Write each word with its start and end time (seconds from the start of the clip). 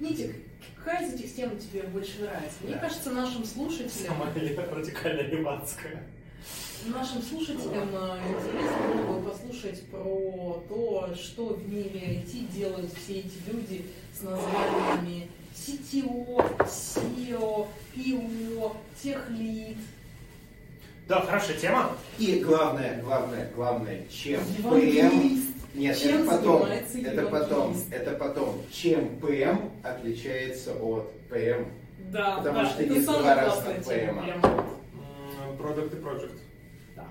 Нитик, 0.00 0.34
какая 0.76 1.06
из 1.06 1.14
этих 1.14 1.34
тем 1.34 1.58
тебе 1.58 1.82
больше 1.84 2.20
нравится? 2.20 2.56
Мне 2.62 2.76
кажется, 2.76 3.10
нашим 3.10 3.44
слушателям... 3.44 4.16
Самая 4.16 4.32
радикальная 4.74 5.26
левацкая. 5.26 6.02
Нашим 6.86 7.22
слушателям 7.22 7.88
э, 7.92 8.18
интересно 8.28 9.04
было 9.06 9.18
бы 9.18 9.30
послушать 9.30 9.86
про 9.86 10.62
то, 10.68 11.14
что 11.14 11.54
в 11.54 11.66
мире 11.66 12.22
IT 12.22 12.52
делают 12.52 12.92
все 12.92 13.20
эти 13.20 13.38
люди 13.50 13.86
с 14.12 14.22
названиями 14.22 15.28
CTO, 15.54 16.44
SEO, 16.66 17.68
PO, 17.94 18.76
техлид. 19.02 19.78
Да, 21.08 21.20
хорошая 21.20 21.56
тема. 21.56 21.96
И 22.18 22.40
главное, 22.40 23.00
главное, 23.02 23.50
главное, 23.54 24.06
чем 24.08 24.40
ПМ... 24.62 25.53
Нет, 25.74 25.98
Чем 25.98 26.22
это 26.22 26.30
потом, 26.30 26.66
это 26.66 27.26
потом, 27.26 27.76
это 27.90 28.10
потом. 28.12 28.62
Чем 28.70 29.18
ПМ 29.18 29.70
отличается 29.82 30.72
от 30.74 31.12
ПМ? 31.28 31.64
Да, 32.12 32.36
Потому 32.36 32.60
да, 32.60 32.66
что 32.66 32.82
это 32.82 32.92
есть 32.94 33.06
два 33.06 33.34
разных. 33.34 33.84
Прям. 33.86 34.40
Продукт 35.58 35.94
и 35.94 35.96
Project. 35.96 36.38
Да. 36.94 37.08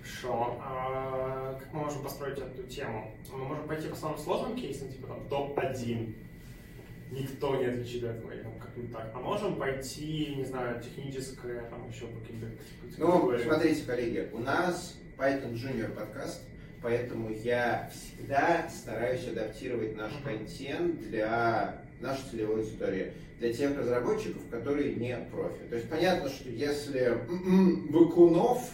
Хорошо. 0.00 0.56
А 0.62 1.58
как 1.58 1.72
мы 1.74 1.80
можем 1.80 2.02
построить 2.02 2.38
эту 2.38 2.62
тему? 2.62 3.14
Мы 3.30 3.44
можем 3.44 3.66
пойти 3.66 3.88
по 3.88 3.96
самым 3.96 4.18
сложным 4.18 4.56
кейсам, 4.56 4.88
типа 4.88 5.08
там 5.08 5.28
топ-1. 5.28 6.14
Никто 7.10 7.56
не 7.56 7.66
отличит 7.66 8.04
от 8.04 8.16
этого, 8.16 8.32
там 8.36 8.52
как-нибудь 8.58 8.92
так. 8.92 9.12
А 9.14 9.20
можем 9.20 9.56
пойти, 9.56 10.34
не 10.36 10.44
знаю, 10.44 10.82
техническое, 10.82 11.60
там 11.70 11.88
еще 11.88 12.06
по 12.06 12.20
каким-то 12.20 12.46
типа, 12.90 13.06
Ну, 13.06 13.38
смотрите, 13.38 13.84
коллеги, 13.84 14.30
у 14.32 14.38
нас 14.38 14.96
Python 15.16 15.52
Junior 15.52 15.90
подкаст, 15.92 16.42
поэтому 16.82 17.30
я 17.30 17.90
всегда 17.92 18.68
стараюсь 18.68 19.26
адаптировать 19.26 19.96
наш 19.96 20.12
контент 20.24 21.00
для 21.08 21.82
нашей 22.00 22.22
целевой 22.30 22.60
аудитории, 22.60 23.12
для 23.38 23.52
тех 23.52 23.76
разработчиков, 23.78 24.42
которые 24.50 24.94
не 24.94 25.16
профи. 25.30 25.60
То 25.70 25.76
есть 25.76 25.88
понятно, 25.88 26.28
что 26.28 26.48
если 26.48 27.18
Бакунов, 27.90 28.70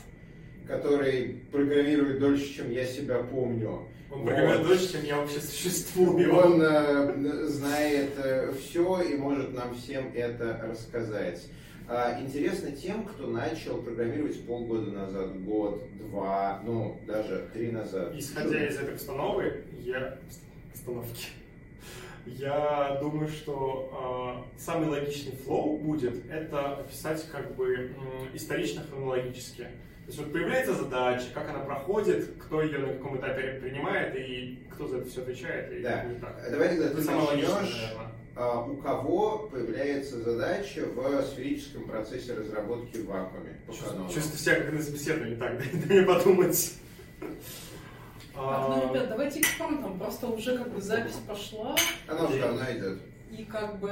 который 0.67 1.43
программирует 1.51 2.21
дольше, 2.21 2.55
чем 2.55 2.71
я 2.71 2.85
себя 2.85 3.19
помню, 3.19 3.89
Он 4.11 4.25
программирует 4.25 4.67
дольше, 4.67 4.93
чем 4.93 5.05
я 5.05 5.17
вообще 5.17 5.41
существую. 5.41 6.35
он 6.35 6.63
э, 6.63 7.47
знает 7.47 8.11
все 8.61 9.03
и 9.03 9.17
может 9.17 9.55
нам 9.55 9.75
всем 9.75 10.13
это 10.15 10.61
рассказать. 10.69 11.43
А, 11.95 12.19
Интересно 12.23 12.73
тем, 12.73 13.05
кто 13.05 13.27
начал 13.27 13.83
программировать 13.83 14.47
полгода 14.47 14.91
назад, 14.93 15.39
год, 15.45 15.85
два, 15.99 16.63
ну, 16.65 16.99
даже 17.07 17.51
три 17.53 17.71
назад. 17.71 18.15
Исходя 18.15 18.67
из 18.67 18.79
этой 18.79 18.95
установы, 18.95 19.65
я... 19.81 20.17
Установки. 20.73 21.27
Я 22.25 22.97
думаю, 23.03 23.29
что 23.29 24.47
э, 24.57 24.59
самый 24.59 24.89
логичный 24.89 25.33
флоу 25.37 25.77
будет 25.77 26.31
это 26.31 26.77
описать 26.79 27.29
как 27.31 27.55
бы 27.57 27.75
м, 27.75 27.95
исторично-хронологически. 28.33 29.63
То 29.65 30.07
есть 30.07 30.19
вот 30.19 30.33
появляется 30.33 30.75
задача, 30.75 31.27
как 31.35 31.51
она 31.51 31.59
проходит, 31.59 32.31
кто 32.39 32.63
ее 32.63 32.79
на 32.79 32.95
каком 32.95 33.19
этапе 33.19 33.59
принимает 33.61 34.17
и 34.17 34.67
кто 34.71 34.89
за 34.89 34.99
это 34.99 35.11
все 35.11 35.21
отвечает. 35.23 35.73
И 35.73 35.83
Да. 35.83 36.07
так. 36.23 36.51
Давай 36.51 36.69
тогда 36.71 36.87
Это 36.87 36.97
ты 36.97 37.11
начнешь, 37.11 37.93
у 38.37 38.77
кого 38.77 39.51
появляется 39.51 40.23
задача 40.23 40.87
в 40.87 41.23
сферическом 41.27 41.85
процессе 41.85 42.35
разработки 42.35 42.99
в 42.99 43.07
вакууме. 43.07 43.61
Чувствую 44.13 44.39
себя 44.39 44.55
как 44.57 44.73
на 44.73 44.83
собеседовании, 44.83 45.37
так, 45.37 45.59
дай 45.89 45.99
мне 45.99 46.03
подумать. 46.07 46.75
Так, 48.35 48.69
ну, 48.69 48.91
ребят, 48.91 49.09
давайте 49.09 49.41
экспромтом. 49.41 49.99
Просто 49.99 50.27
уже 50.29 50.57
как 50.57 50.73
бы 50.73 50.81
запись 50.81 51.19
пошла. 51.27 51.77
Она 52.07 52.25
уже 52.25 52.41
давно 52.41 52.63
идет. 52.71 52.99
И 53.31 53.45
как 53.45 53.79
бы 53.81 53.91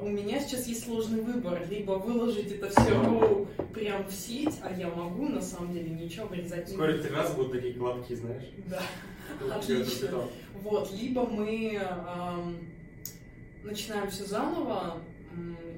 у 0.00 0.08
меня 0.08 0.40
сейчас 0.40 0.66
есть 0.66 0.84
сложный 0.84 1.22
выбор. 1.22 1.60
Либо 1.68 1.92
выложить 1.92 2.52
это 2.52 2.70
все 2.70 3.02
роу 3.02 3.46
прям 3.72 4.06
в 4.06 4.12
сеть, 4.12 4.60
а 4.62 4.72
я 4.72 4.88
могу 4.88 5.28
на 5.28 5.40
самом 5.40 5.72
деле 5.72 5.90
ничего 5.90 6.26
вырезать 6.26 6.68
Скоро 6.68 6.98
три 6.98 7.10
раза 7.10 7.34
будут 7.34 7.52
такие 7.52 7.74
гладкие, 7.74 8.18
знаешь. 8.18 8.44
Да. 8.66 8.82
Отлично. 9.56 10.24
Вот, 10.62 10.92
либо 10.92 11.26
мы 11.26 11.80
начинаем 13.64 14.10
все 14.10 14.24
заново 14.24 15.02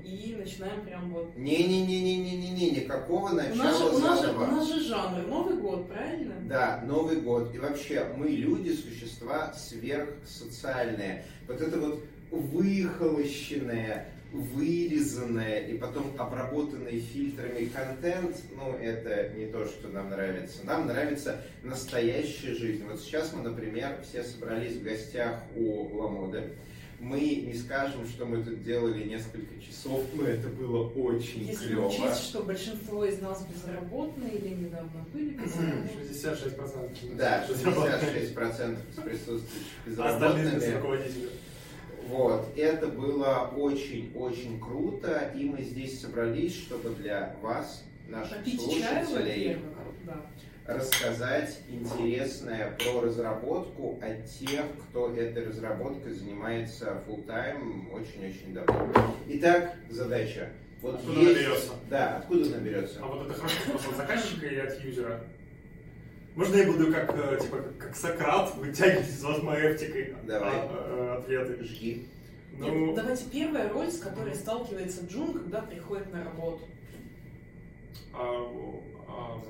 и 0.04 0.36
начинаем 0.38 0.84
прям 0.84 1.12
вот. 1.12 1.36
Не-не-не-не-не-не, 1.36 2.70
никакого 2.82 3.30
У 3.30 3.34
нас, 3.34 3.47
же, 3.47 3.54
начала 3.54 3.91
у, 3.91 3.98
нас 3.98 4.22
же, 4.22 4.32
у 4.32 4.41
нас 4.41 4.69
же 4.69 4.80
жанр 4.84 5.26
Новый 5.26 5.56
год, 5.56 5.88
правильно? 5.88 6.34
Да, 6.48 6.82
Новый 6.86 7.20
год. 7.20 7.54
И 7.54 7.58
вообще, 7.58 8.06
мы 8.16 8.28
люди, 8.28 8.70
существа 8.70 9.52
сверхсоциальные. 9.54 11.25
Вот 11.48 11.60
это 11.60 11.78
вот 11.80 12.04
выхолощенное, 12.30 14.08
вырезанное 14.32 15.60
и 15.60 15.78
потом 15.78 16.14
обработанный 16.19 17.00
фильтрами 17.00 17.66
контент, 17.66 18.36
ну, 18.56 18.76
это 18.76 19.30
не 19.36 19.46
то, 19.46 19.66
что 19.66 19.88
нам 19.88 20.10
нравится. 20.10 20.58
Нам 20.64 20.86
нравится 20.86 21.41
настоящая 21.62 22.54
жизнь. 22.54 22.84
Вот 22.84 23.00
сейчас 23.00 23.32
мы, 23.32 23.42
например, 23.42 23.98
все 24.08 24.22
собрались 24.22 24.76
в 24.76 24.84
гостях 24.84 25.42
у 25.56 25.96
Ламоды. 25.96 26.52
Мы 26.98 27.20
не 27.20 27.54
скажем, 27.54 28.06
что 28.06 28.24
мы 28.24 28.42
тут 28.42 28.62
делали 28.64 29.04
несколько 29.04 29.60
часов, 29.60 30.02
но 30.14 30.24
это 30.26 30.48
было 30.48 30.88
очень 30.88 31.44
Если 31.46 31.68
клево. 31.68 31.88
учесть, 31.88 32.24
что 32.24 32.42
большинство 32.42 33.04
из 33.04 33.20
нас 33.20 33.46
безработные 33.46 34.30
или 34.36 34.48
недавно 34.54 35.04
были 35.12 35.30
безработные. 35.30 35.90
66%. 36.10 37.16
Да, 37.16 37.46
66% 37.46 38.78
из 38.90 39.02
присутствующих 39.02 39.98
А 39.98 40.14
Остальные 40.14 40.54
безработными. 40.56 41.28
Вот, 42.08 42.48
это 42.56 42.86
было 42.86 43.50
очень-очень 43.56 44.60
круто, 44.60 45.32
и 45.36 45.44
мы 45.44 45.62
здесь 45.62 46.00
собрались, 46.00 46.56
чтобы 46.56 46.90
для 46.90 47.34
вас, 47.42 47.82
наших 48.08 48.38
Попить 48.38 48.60
чаю, 48.60 49.04
слушателей, 49.06 49.54
во-первых, 49.56 49.94
да. 50.06 50.26
Рассказать 50.66 51.59
интересное 51.69 52.77
про 52.78 53.00
разработку 53.03 53.99
от 54.03 54.27
тех, 54.27 54.65
кто 54.91 55.15
этой 55.15 55.47
разработкой 55.47 56.12
занимается 56.12 57.03
full 57.06 57.25
time 57.27 57.93
очень-очень 57.93 58.53
давно. 58.54 58.93
Итак, 59.28 59.75
задача. 59.91 60.50
Вот 60.82 60.97
Откуда 60.97 61.21
есть- 61.21 61.34
наберется? 61.34 61.72
Да, 61.88 62.16
откуда 62.19 62.50
наберется? 62.50 62.99
А 63.03 63.06
вот 63.06 63.26
это 63.26 63.34
хороший 63.34 63.66
вопрос 63.66 63.87
от 63.88 63.97
заказчика 63.97 64.47
или 64.47 64.59
от 64.60 64.81
юзера? 64.84 65.21
Можно 66.34 66.56
я 66.56 66.66
буду 66.71 66.93
как, 66.93 67.15
э, 67.16 67.38
типа, 67.41 67.56
как- 67.78 67.97
Сократ 67.97 68.55
вытягивать 68.56 69.09
из 69.09 69.22
вас 69.25 69.43
маэвтикой 69.43 70.15
Давай. 70.26 70.53
а, 70.55 71.15
э, 71.16 71.19
ответы? 71.22 71.65
Жги. 71.65 72.09
Нет, 72.59 72.72
Ну, 72.72 72.94
давайте 72.94 73.25
первая 73.32 73.69
роль, 73.71 73.91
с 73.91 73.99
которой 74.00 74.34
сталкивается 74.34 75.05
Джун, 75.06 75.32
когда 75.32 75.60
приходит 75.62 76.12
на 76.12 76.25
работу. 76.25 76.60
а, 78.12 78.22
а, 78.22 78.95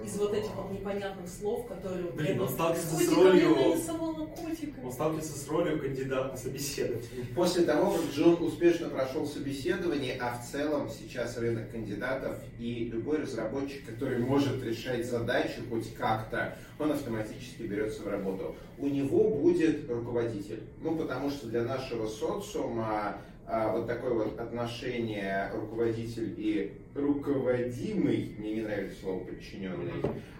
Из 0.04 0.16
вот 0.18 0.34
этих 0.34 0.54
вот 0.54 0.70
непонятных 0.70 1.28
слов, 1.28 1.66
которые... 1.66 2.12
Блин, 2.12 2.40
он 2.40 2.48
сталкивается 2.48 2.96
с 2.96 3.12
ролью-. 3.12 3.56
Он 4.84 4.92
сталкивается 4.92 5.38
с 5.38 5.48
ролью 5.48 5.80
кандидата 5.80 6.28
на 6.32 6.36
собеседование. 6.36 7.04
После 7.34 7.64
того, 7.64 7.92
как 7.92 8.04
Джон 8.14 8.40
успешно 8.40 8.88
прошел 8.88 9.26
собеседование, 9.26 10.16
а 10.20 10.38
в 10.38 10.48
целом 10.48 10.88
сейчас 10.88 11.36
рынок 11.38 11.72
кандидатов 11.72 12.36
и 12.58 12.90
любой 12.92 13.18
разработчик, 13.22 13.84
который 13.84 14.18
может 14.18 14.62
решать 14.62 15.04
задачи 15.04 15.60
хоть 15.68 15.92
как-то, 15.94 16.56
он 16.78 16.92
автоматически 16.92 17.62
берется 17.62 18.02
в 18.02 18.08
работу. 18.08 18.54
У 18.78 18.86
него 18.86 19.30
будет 19.30 19.90
руководитель. 19.90 20.62
Ну, 20.82 20.96
потому 20.96 21.30
что 21.30 21.48
для 21.48 21.62
нашего 21.62 22.06
социума 22.06 23.16
а, 23.46 23.72
вот 23.72 23.86
такое 23.86 24.12
вот 24.12 24.38
отношение 24.38 25.50
руководитель 25.54 26.34
и 26.36 26.80
руководимый, 26.96 28.34
мне 28.38 28.54
не 28.54 28.60
нравится 28.62 29.00
слово 29.00 29.24
подчиненный, 29.24 29.92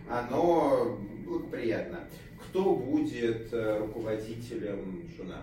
оно 0.08 0.98
благоприятно. 1.24 2.00
Кто 2.40 2.74
будет 2.74 3.52
э, 3.52 3.78
руководителем 3.78 5.08
жена? 5.16 5.42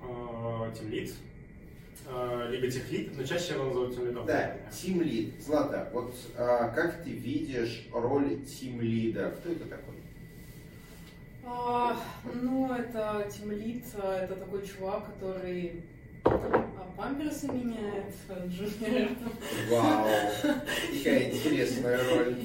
А, 0.00 0.70
Тимлит. 0.72 1.14
А, 2.06 2.48
Либо 2.50 2.70
техлит, 2.70 3.16
но 3.16 3.24
чаще 3.24 3.54
его 3.54 3.64
называют 3.64 3.94
тимлидом. 3.94 4.26
Да, 4.26 4.56
тим 4.72 5.02
лид. 5.02 5.34
Злата, 5.42 5.90
вот 5.92 6.14
а, 6.36 6.68
как 6.70 7.02
ты 7.02 7.10
видишь 7.10 7.86
роль 7.92 8.42
тим 8.44 8.80
лида? 8.80 9.34
Кто 9.38 9.52
это 9.52 9.64
такой? 9.66 9.94
А, 11.44 11.96
ну, 12.42 12.72
это 12.72 13.28
тимлит, 13.30 13.84
это 13.94 14.36
такой 14.36 14.66
чувак, 14.66 15.06
который 15.06 15.82
памперсы 16.96 17.46
меняет, 17.48 18.14
а, 18.28 18.46
джуниор. 18.46 19.10
Вау, 19.70 20.06
какая 20.42 21.30
интересная 21.30 21.98
роль. 22.10 22.36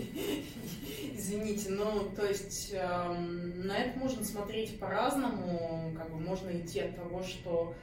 Извините, 1.13 1.71
ну, 1.71 2.09
то 2.15 2.25
есть 2.25 2.73
эм, 2.73 3.65
на 3.65 3.77
это 3.77 3.97
можно 3.97 4.23
смотреть 4.23 4.79
по-разному, 4.79 5.93
как 5.97 6.11
бы 6.11 6.19
можно 6.19 6.51
идти 6.51 6.81
от 6.81 6.95
того, 6.95 7.23
что 7.23 7.73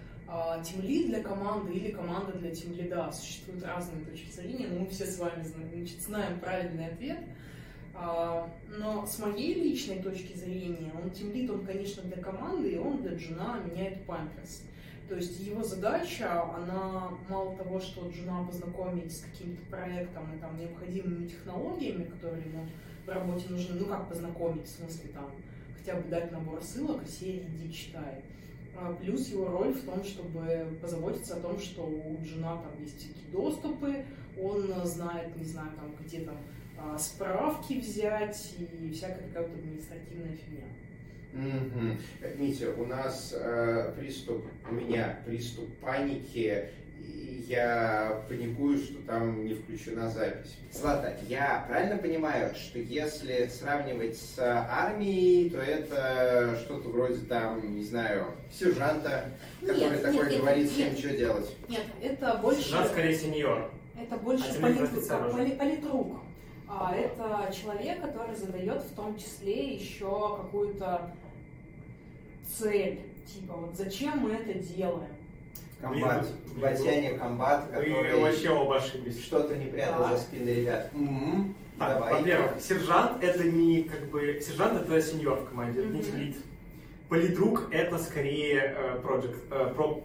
тимлид 0.65 1.09
для 1.09 1.23
команды 1.23 1.73
или 1.73 1.91
команда 1.91 2.33
для 2.33 2.55
тимлида. 2.55 3.11
Существуют 3.13 3.65
разные 3.65 4.05
точки 4.05 4.31
зрения, 4.31 4.69
но 4.69 4.81
мы 4.81 4.87
все 4.89 5.05
с 5.05 5.19
вами 5.19 5.43
знаем, 5.43 5.71
значит, 5.75 6.01
знаем 6.03 6.39
правильный 6.39 6.87
ответ. 6.87 7.19
А, 7.95 8.49
Но 8.69 9.05
с 9.05 9.19
моей 9.19 9.55
личной 9.55 10.01
точки 10.01 10.37
зрения, 10.37 10.93
он 11.03 11.11
тимлид, 11.11 11.51
он, 11.51 11.67
конечно, 11.67 12.03
для 12.05 12.23
команды, 12.23 12.71
и 12.71 12.79
он 12.79 13.03
для 13.03 13.17
джуна 13.17 13.61
меняет 13.65 14.07
памперс. 14.07 14.63
То 15.11 15.17
есть 15.17 15.41
его 15.41 15.61
задача, 15.65 16.41
она 16.55 17.11
мало 17.29 17.57
того, 17.57 17.81
что 17.81 18.09
Джуна 18.09 18.47
познакомить 18.47 19.11
с 19.11 19.23
каким-то 19.23 19.61
проектом 19.67 20.33
и 20.33 20.39
там 20.39 20.57
необходимыми 20.57 21.27
технологиями, 21.27 22.05
которые 22.05 22.45
ему 22.45 22.69
в 23.05 23.09
работе 23.09 23.47
нужны, 23.49 23.81
ну 23.81 23.87
как 23.87 24.09
познакомить, 24.09 24.67
в 24.67 24.71
смысле 24.71 25.11
там 25.13 25.33
хотя 25.77 25.97
бы 25.97 26.09
дать 26.09 26.31
набор 26.31 26.63
ссылок 26.63 27.05
серии 27.09 27.45
иди 27.57 27.73
читай. 27.73 28.23
А 28.77 28.93
плюс 28.93 29.27
его 29.31 29.49
роль 29.49 29.73
в 29.73 29.85
том, 29.85 30.05
чтобы 30.05 30.79
позаботиться 30.81 31.39
о 31.39 31.41
том, 31.41 31.59
что 31.59 31.83
у 31.83 32.23
Джуна 32.23 32.63
там 32.63 32.81
есть 32.81 32.97
всякие 32.97 33.33
доступы, 33.33 34.05
он 34.41 34.87
знает, 34.87 35.37
не 35.37 35.45
знаю, 35.45 35.73
там 35.75 35.93
где 36.07 36.21
там 36.21 36.37
а, 36.79 36.97
справки 36.97 37.81
взять 37.81 38.55
и 38.61 38.93
всякая 38.93 39.27
такая 39.27 39.49
вот 39.49 39.59
административная 39.59 40.37
фигня. 40.37 40.67
Угу. 41.33 42.37
Митя, 42.39 42.71
у 42.77 42.87
нас 42.87 43.35
э, 43.37 43.93
приступ, 43.99 44.45
у 44.69 44.75
меня 44.75 45.19
приступ 45.27 45.69
паники, 45.79 46.69
и 46.99 47.45
я 47.49 48.23
паникую, 48.29 48.79
что 48.79 48.99
там 49.07 49.45
не 49.45 49.55
включена 49.55 50.11
запись. 50.11 50.57
Злата, 50.73 51.17
я 51.29 51.65
правильно 51.69 51.97
понимаю, 51.99 52.55
что 52.55 52.79
если 52.79 53.47
сравнивать 53.47 54.17
с 54.17 54.39
армией, 54.39 55.51
то 55.51 55.59
это 55.59 56.59
что-то 56.65 56.89
вроде 56.89 57.21
там, 57.27 57.75
не 57.77 57.85
знаю, 57.85 58.27
сержанта, 58.53 59.31
который 59.61 59.81
нет, 59.91 60.03
такой 60.03 60.31
нет, 60.31 60.41
говорит 60.41 60.65
нет, 60.65 60.73
всем, 60.73 60.89
нет. 60.91 60.99
что 60.99 61.17
делать? 61.17 61.57
Нет, 61.69 61.83
это 62.03 62.39
больше... 62.43 62.63
Сержант 62.63 62.91
скорее 62.91 63.17
сеньор. 63.17 63.71
Это 64.01 64.17
больше 64.17 64.45
А 64.49 64.53
тебе 64.53 64.63
полит- 64.63 64.83
офицер 64.83 65.27
уже. 65.27 65.37
поли- 65.37 65.57
политрук. 65.57 66.21
А 66.73 66.95
это 66.95 67.53
человек, 67.53 68.01
который 68.01 68.37
задает 68.37 68.83
в 68.83 68.95
том 68.95 69.19
числе 69.19 69.75
еще 69.75 70.37
какую-то 70.41 71.11
цель. 72.59 73.01
Типа, 73.27 73.55
вот 73.55 73.77
зачем 73.77 74.19
мы 74.19 74.33
это 74.33 74.59
делаем? 74.59 75.09
Комбат. 75.81 76.27
Блин, 76.47 76.61
Батяне 76.61 77.11
комбат, 77.13 77.67
Вы 77.75 77.85
который 77.85 78.21
вообще 78.21 78.51
оба 78.51 78.77
ошиблись. 78.77 79.23
что-то 79.23 79.57
не 79.57 79.67
прятал 79.67 80.01
Да. 80.03 80.17
за 80.17 80.23
спиной 80.23 80.55
ребят. 80.57 80.91
Мгм. 80.93 81.55
Так, 81.79 81.95
Давай. 81.95 82.15
во-первых, 82.15 82.61
сержант 82.61 83.23
это 83.25 83.45
не 83.45 83.85
как 83.85 84.11
бы... 84.11 84.41
Сержант 84.43 84.83
это 84.83 85.01
сеньор 85.01 85.39
в 85.41 85.49
команде, 85.49 85.81
это 85.81 85.89
не 85.89 86.03
тимлид. 86.03 86.37
Политрук 87.09 87.69
это 87.73 87.99
скорее 87.99 88.75
э, 88.77 89.01
project. 89.03 89.37
э, 89.51 89.73
про- 89.75 90.03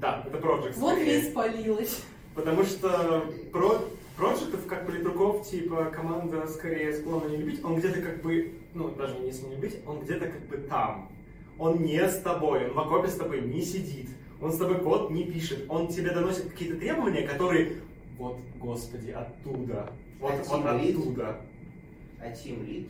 да, 0.00 0.24
это 0.26 0.38
project 0.38 0.74
Вот 0.76 0.92
скорее. 0.94 1.18
и 1.20 1.30
спалилась. 1.30 2.02
Потому 2.34 2.62
что 2.64 3.24
про 3.52 3.80
проектов, 4.16 4.66
как 4.68 4.86
политруков, 4.86 5.46
типа, 5.48 5.86
команда 5.86 6.46
скорее 6.46 6.92
склонна 6.94 7.28
не 7.28 7.38
любить, 7.38 7.64
он 7.64 7.76
где-то 7.76 8.00
как 8.00 8.22
бы, 8.22 8.52
ну, 8.74 8.88
даже 8.90 9.18
не 9.18 9.26
если 9.26 9.46
не 9.46 9.56
любить, 9.56 9.78
он 9.86 10.00
где-то 10.00 10.26
как 10.26 10.40
бы 10.46 10.56
там. 10.58 11.10
Он 11.60 11.82
не 11.82 12.00
с 12.08 12.18
тобой, 12.20 12.68
он 12.68 12.72
в 12.74 12.78
окопе 12.80 13.08
с 13.08 13.16
тобой 13.16 13.42
не 13.42 13.60
сидит, 13.60 14.08
он 14.40 14.50
с 14.50 14.56
тобой 14.56 14.78
код 14.80 15.10
не 15.10 15.24
пишет, 15.24 15.66
он 15.68 15.88
тебе 15.88 16.10
доносит 16.10 16.50
какие-то 16.50 16.78
требования, 16.78 17.28
которые, 17.28 17.76
вот, 18.18 18.38
господи, 18.58 19.10
оттуда, 19.10 19.92
вот, 20.18 20.32
А 20.32 20.56
вот 20.56 20.64
Lead? 20.64 20.90
оттуда. 20.98 21.40
А 22.18 22.26
Team 22.30 22.66
Lead? 22.66 22.88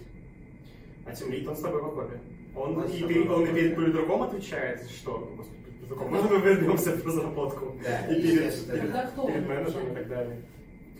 А 1.04 1.12
тем 1.14 1.30
лид 1.32 1.48
он 1.48 1.56
с 1.56 1.60
тобой 1.60 1.82
в 1.82 1.86
окопе. 1.86 2.20
Он, 2.54 2.78
Он 2.78 2.88
с 2.88 2.94
и, 2.94 3.02
перед, 3.02 3.28
он 3.28 3.46
перед 3.46 3.74
политруком 3.74 4.22
отвечает, 4.22 4.88
что, 4.90 5.32
господи, 5.36 5.58
перед 5.64 5.78
политруком, 5.88 6.10
мы 6.12 6.40
вернемся 6.40 6.92
в 6.96 7.06
разработку? 7.06 7.74
Да, 7.84 8.06
и 8.06 8.22
перед, 8.22 8.66
перед, 8.66 8.82
перед 8.82 9.18
он? 9.18 9.30
менеджером 9.48 9.92
и 9.92 9.94
так 9.94 10.08
далее. 10.08 10.42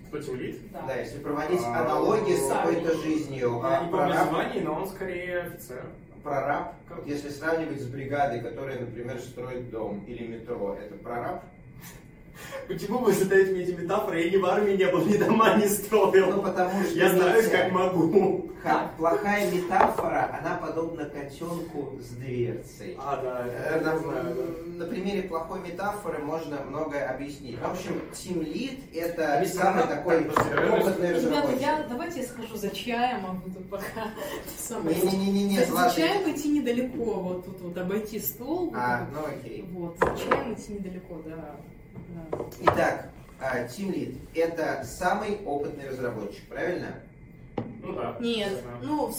Кто 0.09 0.19
тем 0.21 0.37
лид? 0.37 0.59
Да. 0.73 0.83
Да, 0.89 0.97
если 0.97 1.19
проводить 1.21 1.61
А, 1.65 1.85
аналогии 1.85 2.35
с 2.35 2.49
сами. 2.49 2.75
какой-то 2.75 2.97
жизнью, 3.03 3.61
Я 3.63 3.79
а 3.79 3.85
не 3.85 3.91
помню 3.91 4.07
прораб, 4.09 4.29
звание, 4.29 4.63
но 4.65 4.75
он 4.75 4.89
скорее 4.89 5.39
офицер. 5.43 5.85
Прораб, 6.23 6.75
вот 6.89 7.07
если 7.07 7.29
сравнивать 7.29 7.81
с 7.81 7.87
бригадой, 7.87 8.41
которая, 8.41 8.81
например, 8.81 9.21
строит 9.21 9.71
дом 9.71 10.05
или 10.07 10.27
метро, 10.27 10.75
это 10.75 10.95
прораб? 10.97 11.45
Почему 12.69 12.99
вы 12.99 13.13
задаете 13.13 13.53
мне 13.53 13.63
эти 13.63 13.73
метафоры? 13.73 14.23
Я 14.23 14.31
ни 14.31 14.37
в 14.37 14.47
армии 14.47 14.73
не 14.77 14.87
был, 14.87 15.05
ни 15.05 15.17
дома 15.17 15.57
не 15.57 15.65
Ну, 15.65 15.71
строил. 15.71 16.43
потому 16.43 16.83
что... 16.85 16.95
Я 16.95 17.11
знаю, 17.11 17.43
Митя, 17.43 17.51
как 17.51 17.73
могу. 17.73 18.51
ха- 18.63 18.91
плохая 18.97 19.51
метафора, 19.51 20.39
она 20.41 20.57
подобна 20.57 21.05
котенку 21.07 21.99
с 22.01 22.11
дверцей. 22.11 22.97
А, 22.99 23.17
да, 23.23 23.47
Э, 23.47 23.81
На, 23.81 23.99
знаю, 23.99 24.37
да. 24.79 24.85
на 24.85 24.91
примере 24.91 25.23
плохой 25.23 25.61
метафоры 25.61 26.19
можно 26.19 26.61
многое 26.63 27.09
объяснить. 27.11 27.59
В 27.61 27.65
общем, 27.71 28.01
Team 28.13 28.45
Lead 28.45 28.95
это 28.95 29.35
Они 29.39 29.47
самый 29.47 29.85
такой 29.87 30.21
опытный 30.29 31.21
Ребята, 31.21 31.53
я, 31.61 31.87
давайте 31.89 32.21
я 32.21 32.27
схожу 32.27 32.57
за 32.57 32.71
чаем, 32.71 33.27
а 33.27 33.33
вы 33.33 33.51
тут 33.53 33.69
пока 33.69 33.85
Не-не-не-не, 34.85 35.65
За- 35.65 35.93
чаем 35.95 36.31
идти 36.31 36.49
недалеко, 36.51 37.05
вот 37.21 37.45
тут 37.47 37.61
вот 37.61 37.77
обойти 37.79 38.19
стол. 38.21 38.73
А, 38.77 39.07
ну 39.13 39.21
окей. 39.27 39.65
Вот, 39.73 39.97
за 39.99 40.07
чаем 40.17 40.55
идти 40.55 40.75
недалеко, 40.75 41.21
да. 41.25 41.57
Итак, 42.61 43.11
а, 43.41 43.65
Team 43.65 43.93
Lead 43.95 44.19
это 44.35 44.85
самый 44.85 45.39
опытный 45.45 45.89
разработчик, 45.89 46.45
правильно? 46.49 46.95
Ну 47.83 47.95
да. 47.95 48.17
Нет, 48.21 48.63
ну, 48.83 49.13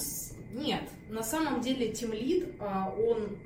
нет. 0.53 0.83
На 1.09 1.23
самом 1.23 1.61
деле 1.61 1.91
Team 1.91 2.11
Lead, 2.11 2.55
а, 2.59 2.93
он, 2.97 3.37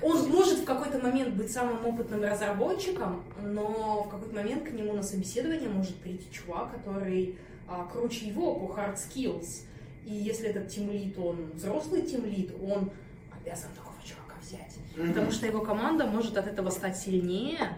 он 0.00 0.28
может 0.28 0.60
в 0.60 0.64
какой-то 0.64 0.98
момент 0.98 1.34
быть 1.34 1.50
самым 1.50 1.84
опытным 1.84 2.22
разработчиком, 2.22 3.24
но 3.42 4.04
в 4.04 4.08
какой-то 4.08 4.34
момент 4.34 4.68
к 4.68 4.70
нему 4.72 4.92
на 4.92 5.02
собеседование 5.02 5.68
может 5.68 5.96
прийти 5.96 6.30
чувак, 6.30 6.72
который 6.72 7.36
а, 7.68 7.84
круче 7.86 8.26
его 8.26 8.54
по 8.54 8.72
hard 8.72 8.96
skills. 8.96 9.64
И 10.06 10.14
если 10.14 10.48
этот 10.48 10.68
Team 10.68 10.90
Lead, 10.90 11.20
он 11.20 11.50
взрослый 11.52 12.02
Team 12.02 12.24
Lead, 12.24 12.64
он 12.64 12.90
обязан 13.30 13.70
такого 13.76 13.96
чувака 14.04 14.36
взять. 14.40 14.76
Потому 14.96 15.30
что 15.30 15.46
его 15.46 15.60
команда 15.60 16.06
может 16.06 16.36
от 16.38 16.46
этого 16.46 16.70
стать 16.70 16.96
сильнее, 16.96 17.76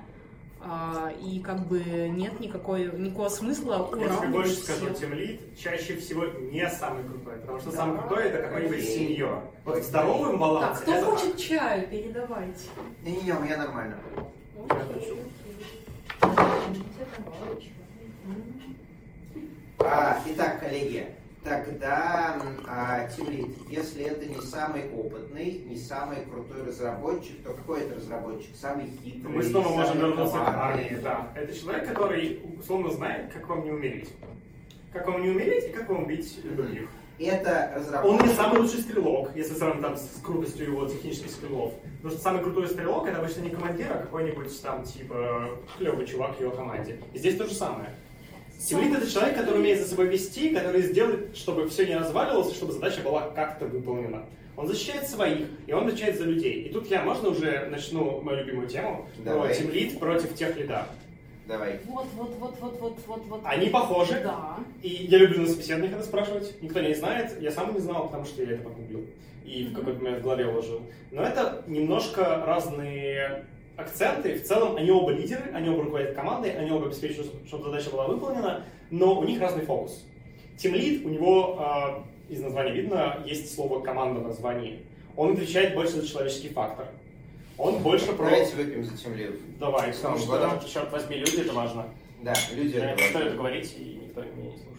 а, 0.62 1.10
и 1.22 1.40
как 1.40 1.66
бы 1.66 1.80
нет 1.80 2.38
никакой, 2.40 2.92
никакого 2.98 3.28
смысла 3.28 3.88
Я 3.92 3.96
тебе 3.96 4.06
уравнивать 4.06 4.30
больше 4.30 4.52
всех. 4.62 4.76
скажу, 4.76 4.94
тем 4.94 5.14
лид 5.14 5.40
чаще 5.58 5.96
всего 5.96 6.26
не 6.26 6.68
самый 6.68 7.02
крутой, 7.04 7.36
потому 7.40 7.60
что 7.60 7.70
Да. 7.70 7.76
самый 7.76 7.98
крутой 7.98 8.24
это 8.24 8.42
какой-нибудь 8.48 8.84
сеньор. 8.84 9.42
Вот 9.64 9.78
в 9.78 9.82
здоровом 9.84 10.30
Так, 10.32 10.40
балансе 10.40 10.82
кто 10.82 10.92
это 10.92 11.06
хочет 11.06 11.36
чаю, 11.38 11.88
передавайте. 11.88 12.64
Не-не-не, 13.02 13.32
у 13.32 13.40
меня 13.40 13.56
нормально. 13.56 13.96
Окей, 14.68 14.78
хочу. 14.92 15.16
окей. 16.20 16.36
Чай. 16.98 17.72
А, 19.78 20.20
итак, 20.26 20.60
коллеги, 20.60 21.06
тогда 21.42 22.40
а, 22.66 23.06
Lead, 23.19 23.54
если 23.69 24.04
это 24.04 24.26
не 24.26 24.40
самый 24.40 24.90
опытный, 24.92 25.62
не 25.66 25.76
самый 25.76 26.25
крутой 26.25 26.64
разработчик, 26.66 27.42
то 27.42 27.52
какой 27.52 27.82
это 27.82 27.96
разработчик? 27.96 28.54
Самый 28.54 28.90
хитрый, 29.02 29.35
Мы 29.35 29.42
снова 29.42 29.68
можем 29.68 29.99
вернуться 29.99 30.38
к 30.38 30.49
армии, 30.49 30.99
да. 31.02 31.28
Это 31.35 31.59
человек, 31.59 31.88
который 31.88 32.42
условно 32.59 32.90
знает, 32.90 33.32
как 33.32 33.49
вам 33.49 33.64
не 33.64 33.70
умереть. 33.70 34.11
Как 34.92 35.06
вам 35.06 35.23
не 35.23 35.30
умереть 35.30 35.68
и 35.68 35.73
как 35.73 35.88
вам 35.88 36.04
убить 36.04 36.40
других. 36.56 36.88
Это 37.18 37.73
Он 37.75 37.80
разработчик. 37.80 38.26
не 38.26 38.35
самый 38.35 38.61
лучший 38.61 38.80
стрелок, 38.80 39.30
если 39.37 39.54
сравнить 39.54 39.82
там 39.82 39.97
с 39.97 40.20
крутостью 40.25 40.66
его 40.66 40.87
технических 40.87 41.30
скиллов. 41.30 41.75
Потому 41.97 42.14
что 42.14 42.23
самый 42.23 42.42
крутой 42.42 42.68
стрелок 42.68 43.06
это 43.06 43.18
обычно 43.18 43.42
не 43.42 43.50
командир, 43.50 43.88
а 43.92 43.99
какой-нибудь 43.99 44.62
там 44.62 44.82
типа 44.85 45.50
клевый 45.76 46.06
чувак 46.06 46.37
в 46.38 46.40
его 46.40 46.50
команде. 46.50 46.99
И 47.12 47.18
здесь 47.18 47.37
то 47.37 47.47
же 47.47 47.54
самое. 47.54 47.90
Тимлид 48.61 48.95
это 48.95 49.11
человек, 49.11 49.37
который 49.37 49.59
умеет 49.59 49.81
за 49.81 49.88
собой 49.88 50.09
вести, 50.09 50.50
который 50.50 50.83
сделает, 50.83 51.37
чтобы 51.37 51.69
все 51.69 51.87
не 51.87 51.97
разваливалось, 51.97 52.55
чтобы 52.55 52.73
задача 52.73 53.00
была 53.00 53.31
как-то 53.31 53.64
выполнена. 53.67 54.26
Он 54.57 54.67
защищает 54.69 55.09
своих, 55.09 55.47
и 55.67 55.73
он 55.73 55.87
отвечает 55.87 56.19
за 56.19 56.25
людей. 56.25 56.64
И 56.64 56.69
тут 56.73 56.90
я, 56.90 57.02
можно 57.02 57.31
уже 57.31 57.67
начну 57.71 58.21
мою 58.21 58.45
любимую 58.45 58.69
тему 58.69 59.09
Давай. 59.25 59.49
про 59.49 59.55
тимлид 59.55 59.99
против 59.99 60.35
тех 60.35 60.57
лида. 60.57 60.87
Давай. 61.49 61.81
Вот, 61.87 62.07
вот, 62.14 62.31
вот, 62.38 62.57
вот, 62.61 62.81
вот, 62.81 62.99
вот, 63.07 63.23
вот. 63.26 63.40
Они 63.45 63.71
похожи, 63.71 64.21
Да. 64.23 64.59
и 64.83 64.88
я 64.88 65.19
люблю 65.19 65.40
на 65.40 65.49
собеседованиях 65.49 65.95
это 65.95 66.05
спрашивать. 66.05 66.55
Никто 66.61 66.81
не 66.81 66.95
знает, 66.95 67.40
я 67.40 67.50
сам 67.50 67.73
не 67.73 67.81
знал, 67.81 68.09
потому 68.09 68.25
что 68.25 68.43
я 68.43 68.52
это 68.52 68.62
погуглил. 68.62 69.07
И 69.45 69.64
в 69.64 69.75
какой-то 69.75 70.00
момент 70.00 70.21
в 70.21 70.23
голове 70.23 70.47
уложил. 70.47 70.83
Но 71.11 71.23
это 71.23 71.64
немножко 71.67 72.45
разные 72.47 73.47
акценты. 73.80 74.34
В 74.34 74.44
целом 74.44 74.76
они 74.76 74.90
оба 74.90 75.10
лидеры, 75.12 75.50
они 75.52 75.68
оба 75.68 75.84
руководят 75.84 76.14
командой, 76.14 76.50
они 76.52 76.70
оба 76.70 76.87
обеспечивают, 76.87 77.32
чтобы 77.46 77.64
задача 77.64 77.90
была 77.90 78.06
выполнена, 78.06 78.64
но 78.90 79.18
у 79.18 79.25
них 79.25 79.40
разный 79.40 79.64
фокус. 79.64 80.04
Тимлид, 80.56 81.04
у 81.04 81.08
него 81.08 82.04
э, 82.28 82.32
из 82.32 82.40
названия 82.40 82.72
видно, 82.72 83.22
есть 83.26 83.54
слово 83.54 83.80
команда 83.80 84.20
в 84.20 84.25
названии. 84.28 84.80
Он 85.16 85.32
отвечает 85.32 85.75
больше 85.75 86.00
за 86.00 86.06
человеческий 86.06 86.49
фактор. 86.49 86.87
Он 87.58 87.82
больше 87.82 88.12
про... 88.12 88.25
Давайте 88.25 88.56
выпьем 88.56 88.84
за 88.84 88.92
Team 88.92 89.16
Lead. 89.16 89.40
Давай, 89.58 89.92
потому 89.92 90.18
что, 90.18 90.26
годом. 90.28 90.60
черт 90.66 90.90
возьми, 90.92 91.16
люди, 91.16 91.40
это 91.40 91.52
важно. 91.52 91.87
Да, 92.22 92.34
люди 92.54 92.76
это 92.76 93.18
важно. 93.18 93.37
говорить, 93.37 93.75
и 93.78 94.00
никто 94.02 94.22
меня 94.22 94.50
не 94.50 94.50
слушает. 94.50 94.70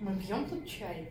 Мы 0.00 0.16
пьем 0.16 0.44
тут 0.48 0.68
чай. 0.68 1.08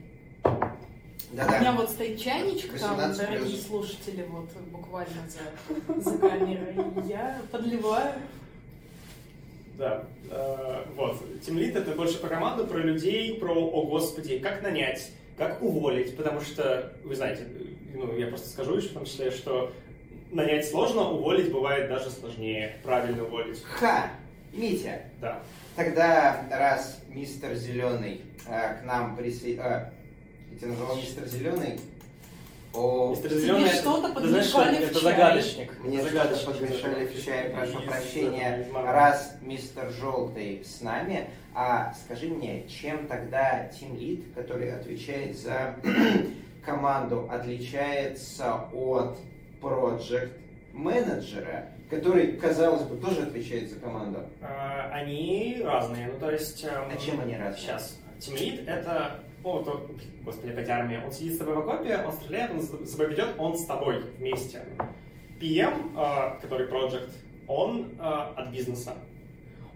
У 1.31 1.35
меня 1.35 1.73
вот 1.73 1.89
стоит 1.89 2.19
чайничек 2.19 2.79
там, 2.79 2.95
18 2.95 3.17
дорогие 3.17 3.45
плюс. 3.49 3.67
слушатели, 3.67 4.25
вот 4.29 4.49
буквально 4.71 5.21
за, 5.29 6.01
за 6.01 6.17
камерой. 6.17 6.73
И 6.73 7.07
Я 7.07 7.39
подливаю. 7.51 8.13
Да, 9.77 10.03
э, 10.29 10.83
вот. 10.95 11.21
Тимлит 11.41 11.75
это 11.75 11.91
больше 11.91 12.17
про 12.19 12.29
команду, 12.29 12.65
про 12.65 12.79
людей, 12.79 13.35
про, 13.39 13.53
о 13.53 13.85
господи, 13.85 14.39
как 14.39 14.61
нанять, 14.61 15.11
как 15.37 15.61
уволить, 15.61 16.17
потому 16.17 16.41
что, 16.41 16.93
вы 17.03 17.15
знаете, 17.15 17.47
ну, 17.93 18.13
я 18.17 18.27
просто 18.27 18.49
скажу 18.49 18.75
еще 18.75 18.89
в 18.89 18.93
том 18.93 19.05
числе, 19.05 19.31
что 19.31 19.71
нанять 20.31 20.67
сложно, 20.69 21.09
уволить 21.11 21.51
бывает 21.51 21.89
даже 21.89 22.09
сложнее. 22.09 22.75
Правильно 22.83 23.23
уволить. 23.23 23.63
Ха! 23.63 24.09
Митя, 24.51 25.03
Да. 25.21 25.41
тогда 25.75 26.43
раз 26.49 26.99
мистер 27.09 27.53
Зеленый 27.53 28.21
э, 28.47 28.81
к 28.81 28.83
нам 28.83 29.15
присоединился... 29.15 29.93
я 30.51 30.57
тебя 30.57 30.67
назвал 30.69 30.95
мистер 30.97 31.25
Зеленый? 31.27 31.79
О, 32.71 33.09
Мистер 33.11 33.31
Зеленый, 33.33 33.69
что-то 33.69 34.21
ты 34.21 34.27
знаешь, 34.27 34.45
что 34.45 34.61
это 34.61 34.93
чай. 34.93 35.01
загадочник. 35.01 35.79
Мне 35.79 35.97
что-то 36.01 36.13
Загадочник. 36.13 36.45
подмешали 36.59 37.05
в 37.07 37.25
чай, 37.25 37.49
прошу 37.49 37.81
прощения. 37.81 38.67
Раз 38.73 39.37
мистер 39.41 39.89
Желтый 39.91 40.63
с 40.63 40.81
нами, 40.81 41.29
а 41.55 41.93
скажи 42.05 42.27
мне, 42.27 42.67
чем 42.67 43.07
тогда 43.07 43.69
Team 43.71 43.97
Lead, 43.97 44.33
который 44.35 44.71
отвечает 44.71 45.35
за 45.37 45.75
команду, 46.65 47.27
отличается 47.31 48.53
от 48.71 49.17
Project 49.61 50.29
менеджера, 50.73 51.69
который, 51.89 52.33
казалось 52.33 52.83
бы, 52.83 52.97
тоже 52.97 53.23
отвечает 53.23 53.71
за 53.71 53.79
команду? 53.79 54.19
А, 54.43 54.91
Они 54.93 55.59
разные. 55.63 56.07
Ну, 56.13 56.19
то 56.19 56.29
есть... 56.31 56.63
эм, 56.63 56.83
А 56.93 56.97
чем 57.03 57.19
они 57.19 57.35
разные? 57.35 57.57
Сейчас. 57.61 57.97
Тимлит— 58.19 58.61
это... 58.67 59.21
О, 59.43 59.59
то, 59.63 59.89
господи, 60.23 60.51
опять 60.51 60.69
армия. 60.69 61.01
Он 61.05 61.11
сидит 61.11 61.35
с 61.35 61.37
тобой 61.37 61.55
в 61.55 61.59
окопе, 61.59 61.97
он 62.05 62.11
стреляет, 62.13 62.51
он 62.51 62.61
за 62.61 62.85
собой 62.85 63.09
ведет, 63.09 63.35
он 63.37 63.57
с 63.57 63.65
тобой 63.65 64.03
вместе. 64.17 64.61
PM, 65.39 65.91
э, 65.95 66.41
который 66.41 66.67
project, 66.67 67.11
он 67.47 67.87
э, 67.97 68.03
от 68.03 68.49
бизнеса. 68.51 68.95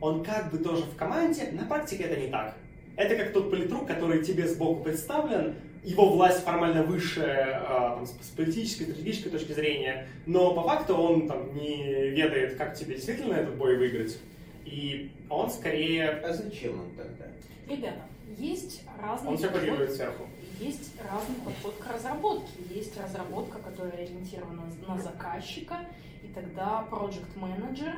Он 0.01 0.23
как 0.23 0.51
бы 0.51 0.57
тоже 0.57 0.83
в 0.83 0.95
команде, 0.97 1.49
на 1.53 1.65
практике 1.65 2.03
это 2.03 2.19
не 2.19 2.27
так. 2.27 2.55
Это 2.97 3.15
как 3.15 3.31
тот 3.31 3.49
политрук, 3.49 3.87
который 3.87 4.23
тебе 4.23 4.47
сбоку 4.47 4.83
представлен, 4.83 5.55
его 5.83 6.09
власть 6.09 6.43
формально 6.43 6.83
выше 6.83 7.21
э, 7.21 7.61
там, 7.67 8.05
с 8.05 8.11
с 8.11 8.29
политической, 8.29 8.83
стратегической 8.83 9.31
точки 9.31 9.53
зрения, 9.53 10.07
но 10.25 10.53
по 10.53 10.63
факту 10.63 10.95
он 10.95 11.27
там, 11.27 11.53
не 11.55 12.09
ведает, 12.09 12.55
как 12.55 12.75
тебе 12.75 12.95
действительно 12.95 13.33
этот 13.33 13.55
бой 13.55 13.77
выиграть. 13.77 14.17
И 14.65 15.11
он 15.29 15.49
скорее... 15.49 16.09
А 16.09 16.33
зачем 16.33 16.79
он 16.79 16.91
тогда? 16.95 17.25
Ребята, 17.69 18.01
есть 18.37 18.83
разные 19.01 19.31
Он 19.31 19.37
все 19.37 19.49
сверху. 19.87 20.27
Есть 20.59 20.93
разный 21.01 21.35
подход 21.43 21.75
к 21.75 21.93
разработке. 21.93 22.51
Есть 22.69 22.97
разработка, 22.99 23.59
которая 23.59 23.93
ориентирована 23.93 24.63
на 24.87 24.97
заказчика, 24.97 25.79
и 26.21 26.27
тогда 26.27 26.87
project 26.89 27.35
manager 27.35 27.95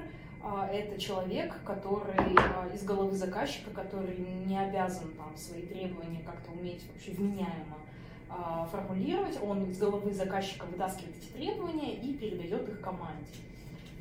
а, 0.48 0.68
это 0.68 1.02
человек, 1.02 1.56
который 1.64 2.36
а, 2.38 2.70
из 2.74 2.84
головы 2.84 3.16
заказчика, 3.16 3.72
который 3.72 4.18
не 4.18 4.58
обязан 4.58 5.12
там 5.14 5.36
свои 5.36 5.64
требования 5.64 6.22
как-то 6.24 6.52
уметь 6.52 6.86
вообще 6.94 7.12
вменяемо 7.12 7.78
а, 8.30 8.68
формулировать. 8.72 9.40
Он 9.42 9.70
из 9.70 9.80
головы 9.80 10.14
заказчика 10.14 10.66
вытаскивает 10.66 11.16
эти 11.18 11.32
требования 11.32 11.96
и 11.96 12.14
передает 12.14 12.70
их 12.70 12.80
команде. 12.80 13.26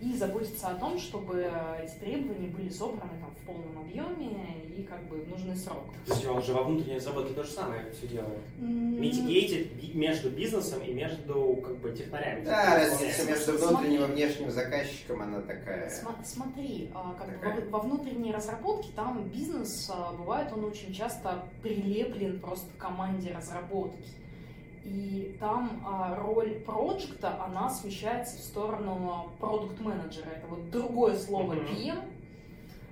И 0.04 0.12
заботится 0.18 0.68
о 0.68 0.74
том, 0.74 0.98
чтобы 0.98 1.50
эти 1.82 1.94
требования 1.94 2.48
были 2.48 2.68
собраны 2.68 3.12
там, 3.20 3.30
в 3.40 3.46
полном 3.46 3.78
объеме 3.78 4.62
и 4.76 4.82
как 4.82 5.02
бы 5.08 5.16
в 5.16 5.28
нужный 5.30 5.56
срок. 5.56 5.84
Подожди, 6.06 6.26
он 6.26 6.42
же 6.42 6.52
во 6.52 6.62
внутренней 6.64 6.96
разработке 6.96 7.32
то 7.32 7.42
же 7.42 7.50
самое 7.50 7.90
все 7.92 8.06
делает. 8.08 8.38
М, 8.60 9.00
Митигейтит 9.00 9.94
между 9.94 10.28
бизнесом 10.28 10.82
и 10.82 10.92
между 10.92 11.56
как 11.64 11.76
бы 11.78 11.90
технарями. 11.92 12.44
Да, 12.44 12.74
разница 12.74 13.24
между 13.24 13.52
внутренним 13.56 14.02
и 14.04 14.06
внешним 14.12 14.50
заказчиком, 14.50 15.22
она 15.22 15.40
такая. 15.40 15.88
Сма- 15.88 16.22
Смотри, 16.24 16.90
а, 16.94 17.14
как 17.18 17.28
бы 17.28 17.32
Такая. 17.34 17.60
во, 17.62 17.70
во 17.70 17.78
внутренней 17.80 18.32
разработке 18.32 18.88
там 18.94 19.22
бизнес, 19.28 19.90
а, 19.90 20.12
бывает, 20.12 20.48
он 20.52 20.64
очень 20.64 20.92
часто 20.92 21.44
прилеплен 21.62 22.40
просто 22.40 22.66
к 22.76 22.80
команде 22.82 23.32
разработки. 23.32 24.02
И 24.84 25.36
там 25.40 25.82
а, 25.86 26.14
роль 26.16 26.60
проекта, 26.60 27.42
она 27.42 27.70
смещается 27.70 28.36
в 28.36 28.40
сторону 28.40 29.30
продукт 29.40 29.80
менеджера 29.80 30.26
Это 30.26 30.46
вот 30.46 30.70
другое 30.70 31.16
слово 31.16 31.54
Мгм. 31.54 31.66
PM. 31.66 31.98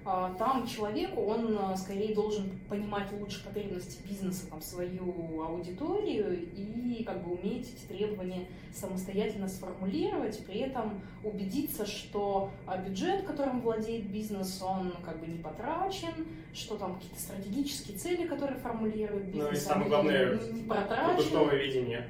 А, 0.05 0.35
Там 0.37 0.67
человеку, 0.67 1.23
он 1.23 1.57
а, 1.59 1.77
скорее 1.77 2.15
должен 2.15 2.51
понимать 2.69 3.07
лучше 3.13 3.45
потребности 3.45 4.03
бизнеса, 4.07 4.47
там, 4.51 4.61
свою 4.61 5.43
аудиторию 5.43 6.45
и 6.57 7.05
как 7.05 7.23
бы 7.23 7.35
уметь 7.35 7.73
эти 7.73 7.87
требования 7.87 8.47
самостоятельно 8.75 9.47
сформулировать, 9.49 10.45
при 10.45 10.61
этом 10.61 11.01
убедиться, 11.23 11.87
что 11.87 12.51
а, 12.67 12.79
бюджет, 12.79 13.25
которым 13.25 13.61
владеет 13.61 14.07
бизнес, 14.07 14.61
он 14.61 14.93
как 15.05 15.21
бы 15.21 15.27
не 15.29 15.39
потрачен, 15.39 16.27
что 16.53 16.77
там 16.77 16.97
какие-то 16.97 17.21
стратегические 17.21 17.97
цели, 17.97 18.27
которые 18.27 18.59
формулирует 18.59 19.27
бизнес, 19.27 19.47
Ну 19.47 19.53
и 19.53 19.57
самое 19.57 19.89
главное, 19.89 20.39
не. 20.53 20.63
Продуктовое 20.65 21.63
видение. 21.63 22.09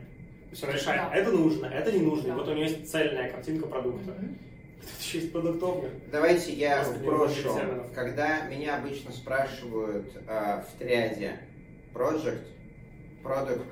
Все 0.52 0.70
решает, 0.70 1.02
Да. 1.10 1.14
это 1.14 1.30
нужно, 1.30 1.66
это 1.66 1.92
не 1.92 2.00
нужно. 2.04 2.28
Да. 2.28 2.34
И 2.34 2.36
вот 2.36 2.48
у 2.48 2.52
него 2.52 2.62
есть 2.62 2.90
цельная 2.90 3.30
картинка 3.30 3.66
продукта. 3.66 4.12
Мгм. 4.12 4.38
Еще 5.00 5.18
есть. 5.20 5.32
Давайте 6.10 6.52
я 6.52 6.84
сброшу. 6.84 7.54
Когда 7.94 8.46
меня 8.46 8.76
обычно 8.78 9.12
спрашивают 9.12 10.12
э, 10.26 10.62
в 10.62 10.78
триаде 10.78 11.38
Project, 11.94 12.44
Product 13.22 13.66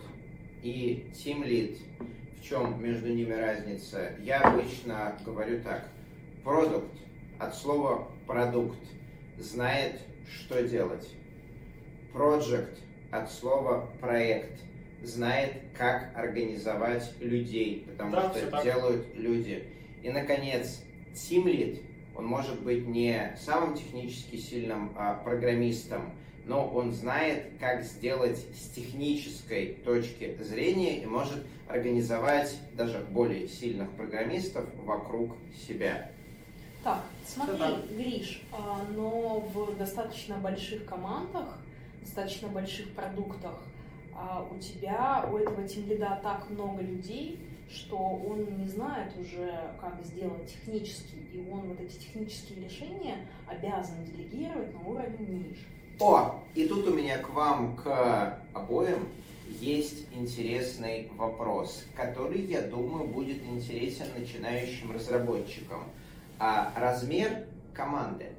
и 0.63 1.11
Team 1.15 1.45
Lead, 1.45 1.79
в 2.39 2.45
чем 2.45 2.83
между 2.83 3.09
ними 3.09 3.33
разница, 3.33 4.13
я 4.21 4.41
обычно 4.41 5.17
говорю 5.25 5.63
так. 5.63 5.89
Product 6.45 6.89
от 7.39 7.55
слова 7.55 8.09
продукт 8.27 8.79
знает, 9.39 10.01
что 10.29 10.63
делать. 10.63 11.09
Project 12.13 12.79
от 13.11 13.31
слова 13.31 13.89
проект 14.01 14.61
знает, 15.03 15.55
как 15.77 16.11
организовать 16.17 17.11
людей, 17.21 17.87
потому 17.91 18.13
Да, 18.13 18.31
что 18.35 18.47
так. 18.51 18.65
делают 18.65 19.07
люди. 19.15 19.65
И, 20.03 20.11
наконец, 20.11 20.83
Team 21.15 21.45
Lead, 21.45 21.83
он 22.17 22.27
может 22.27 22.61
быть 22.63 22.87
не 22.87 23.37
самым 23.41 23.75
технически 23.75 24.37
сильным 24.37 24.93
а, 24.97 25.15
программистом, 25.15 26.13
но 26.47 26.67
он 26.67 26.93
знает, 26.93 27.53
как 27.61 27.83
сделать 27.83 28.39
с 28.39 28.71
технической 28.75 29.75
точки 29.85 30.37
зрения 30.43 31.03
и 31.03 31.07
может 31.07 31.47
организовать 31.69 32.57
даже 32.75 32.99
более 33.11 33.49
сильных 33.49 33.91
программистов 33.91 34.65
вокруг 34.85 35.37
себя. 35.67 36.11
Так, 36.83 37.05
смотри, 37.27 37.59
так. 37.59 37.89
Гриш, 37.91 38.43
а, 38.53 38.85
но 38.95 39.41
в 39.41 39.77
достаточно 39.77 40.39
больших 40.39 40.87
командах, 40.87 41.59
достаточно 42.01 42.49
больших 42.49 42.93
продуктах 42.95 43.63
а, 44.15 44.47
у 44.51 44.59
тебя, 44.59 45.29
у 45.31 45.37
этого 45.37 45.67
тимлида 45.69 46.21
так 46.23 46.49
много 46.51 46.83
людей, 46.83 47.39
что 47.73 47.97
он 47.97 48.45
не 48.59 48.69
знает 48.69 49.13
уже, 49.19 49.73
как 49.81 49.95
сделать 50.05 50.47
технически, 50.47 51.17
и 51.33 51.47
он 51.51 51.69
вот 51.69 51.81
эти 51.81 51.99
технические 51.99 52.65
решения 52.65 53.29
обязан 53.47 54.05
делегировать 54.05 54.75
на 54.75 54.89
уровень 54.89 55.49
ниже. 55.49 55.67
О, 56.01 56.43
и 56.55 56.67
тут 56.67 56.87
у 56.89 56.95
меня 56.95 57.19
к 57.19 57.31
вам, 57.31 57.77
к 57.77 58.43
обоим, 58.55 59.09
есть 59.61 60.07
интересный 60.13 61.11
вопрос, 61.17 61.85
который, 61.95 62.41
я 62.43 62.63
думаю, 62.63 63.09
будет 63.09 63.43
интересен 63.45 64.07
начинающим 64.19 64.93
разработчикам. 64.93 65.85
А 66.39 66.73
размер 66.75 67.47
команды. 67.75 68.31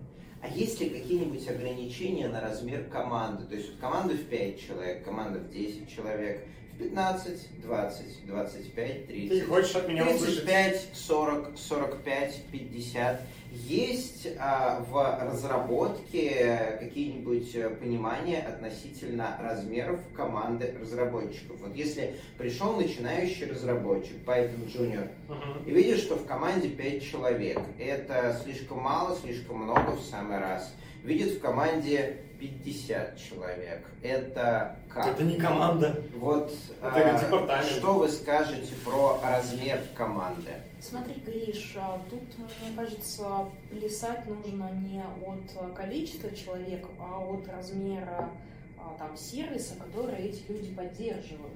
А 0.42 0.48
есть 0.48 0.80
ли 0.82 0.90
какие-нибудь 0.90 1.48
ограничения 1.48 2.28
на 2.28 2.42
размер 2.42 2.86
команды? 2.86 3.46
То 3.46 3.56
есть 3.56 3.70
вот 3.70 3.80
команда 3.80 4.16
в 4.16 4.26
5 4.26 4.60
человек, 4.60 5.06
команда 5.06 5.40
в 5.40 5.52
10 5.52 5.88
человек, 5.88 6.48
15, 6.82 7.62
20, 7.64 8.26
25, 8.26 9.08
30. 9.08 9.30
Ты 9.30 9.46
хочешь 9.46 9.76
от 9.76 9.88
меня 9.88 10.04
услышать? 10.08 10.46
35, 10.46 10.90
40, 10.94 11.58
45, 11.58 12.44
50. 12.52 13.22
Есть 13.52 14.28
а, 14.40 14.84
в 14.90 15.20
разработке 15.30 16.78
какие-нибудь 16.80 17.54
э, 17.54 17.70
понимания 17.70 18.40
относительно 18.40 19.38
размеров 19.42 20.00
команды 20.16 20.74
разработчиков? 20.82 21.58
Вот 21.60 21.76
если 21.76 22.16
пришел 22.38 22.78
начинающий 22.78 23.46
разработчик, 23.48 24.16
Python 24.26 24.66
Junior, 24.74 25.10
Мгм. 25.28 25.66
и 25.68 25.72
видишь, 25.72 26.00
что 26.00 26.16
в 26.16 26.26
команде 26.26 26.70
5 26.70 27.04
человек. 27.04 27.60
Это 27.78 28.40
слишком 28.44 28.80
мало, 28.80 29.16
слишком 29.18 29.58
много 29.64 29.92
в 29.92 30.02
самый 30.02 30.40
раз. 30.40 30.74
Видит 31.04 31.38
в 31.38 31.42
команде 31.42 32.18
50 32.40 33.18
человек. 33.18 33.86
Это 34.04 34.78
как? 34.90 35.08
Это 35.08 35.24
не 35.24 35.38
команда. 35.38 36.04
Вот 36.16 36.54
Это 36.82 37.18
а, 37.50 37.64
что 37.64 37.94
вы 37.96 38.08
скажете 38.10 38.74
про 38.86 39.20
размер 39.24 39.82
команды? 39.96 40.52
Смотри, 40.80 41.16
Гриш, 41.26 41.76
тут, 42.10 42.22
мне 42.38 42.76
кажется, 42.76 43.46
плясать 43.70 44.28
нужно 44.28 44.70
не 44.72 45.02
от 45.26 45.76
количества 45.76 46.36
человек, 46.36 46.86
а 47.00 47.20
от 47.20 47.48
размера 47.48 48.30
а, 48.78 48.96
там, 48.98 49.18
сервиса, 49.18 49.76
который 49.76 50.18
эти 50.18 50.44
люди 50.52 50.74
поддерживают. 50.74 51.54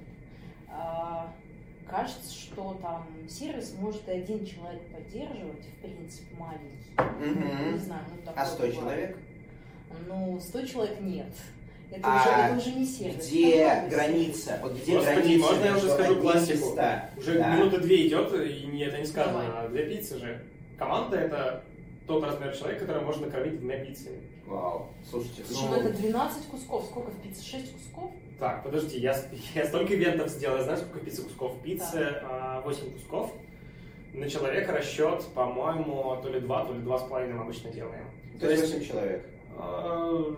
А, 0.69 1.33
Кажется, 1.87 2.33
что 2.33 2.79
там 2.81 3.05
сервис 3.29 3.75
может 3.77 4.07
и 4.09 4.11
один 4.13 4.43
человек 4.43 4.81
поддерживать, 4.91 5.63
в 5.65 5.81
принципе, 5.81 6.35
маленький. 6.35 6.95
Мгм. 6.97 7.73
Не 7.73 7.77
знаю, 7.77 8.01
ну 8.09 8.17
такое 8.25 8.43
А 8.43 8.45
100 8.45 8.57
бывает. 8.57 8.75
человек? 8.75 9.17
Ну, 10.07 10.39
100 10.39 10.65
человек 10.65 10.99
нет. 11.01 11.27
Это, 11.91 12.01
А 12.03 12.21
уже, 12.21 12.29
это 12.29 12.57
уже 12.69 12.79
не 12.79 12.85
сервис. 12.85 13.27
Где 13.27 13.83
граница? 13.89 14.59
Вот 14.61 14.73
где 14.73 14.95
Господи, 14.95 15.15
граница? 15.15 15.45
можно 15.45 15.65
я 15.65 15.77
уже 15.77 15.89
скажу 15.91 16.15
классику? 16.21 16.65
места? 16.67 17.09
Уже 17.17 17.37
Да. 17.37 17.55
минута 17.55 17.77
две 17.79 18.07
идет, 18.07 18.33
и 18.33 18.65
не, 18.67 18.83
это 18.85 18.97
не 18.97 19.05
сказано. 19.05 19.43
Давай. 19.53 19.69
Две 19.69 19.85
пиццы 19.85 20.17
же. 20.17 20.41
Команда 20.77 21.17
это 21.17 21.63
тот 22.07 22.23
размер 22.23 22.55
человека, 22.57 22.85
который 22.85 23.03
можно 23.03 23.27
накормить 23.27 23.59
двумя 23.59 23.77
пиццами. 23.77 24.19
Вау, 24.45 24.87
слушайте, 25.09 25.43
Слушай, 25.47 25.69
ну 25.69 25.75
это 25.75 25.89
12 25.97 26.45
кусков. 26.47 26.85
Сколько 26.85 27.11
в 27.11 27.21
пицце? 27.21 27.43
6 27.43 27.73
кусков? 27.73 28.11
Так, 28.39 28.63
подожди, 28.63 28.99
я, 28.99 29.15
я 29.55 29.65
столько 29.65 29.95
ивентов 29.95 30.29
сделал, 30.29 30.57
я 30.57 30.63
знаю, 30.63 30.79
сколько 30.79 30.99
пиццы 30.99 31.21
кусков. 31.23 31.53
Пиццы 31.63 31.91
Так. 31.97 32.23
а, 32.23 32.61
8 32.61 32.91
кусков. 32.91 33.31
На 34.13 34.29
человека 34.29 34.71
расчет, 34.71 35.23
по-моему, 35.33 36.17
то 36.21 36.29
ли 36.29 36.39
2, 36.39 36.65
то 36.65 36.73
ли 36.73 36.79
2,5 36.79 37.33
мы 37.33 37.41
обычно 37.41 37.71
делаем. 37.71 38.05
То 38.39 38.49
есть 38.49 38.73
8 38.73 38.85
человек. 38.85 39.25
А, 39.57 40.35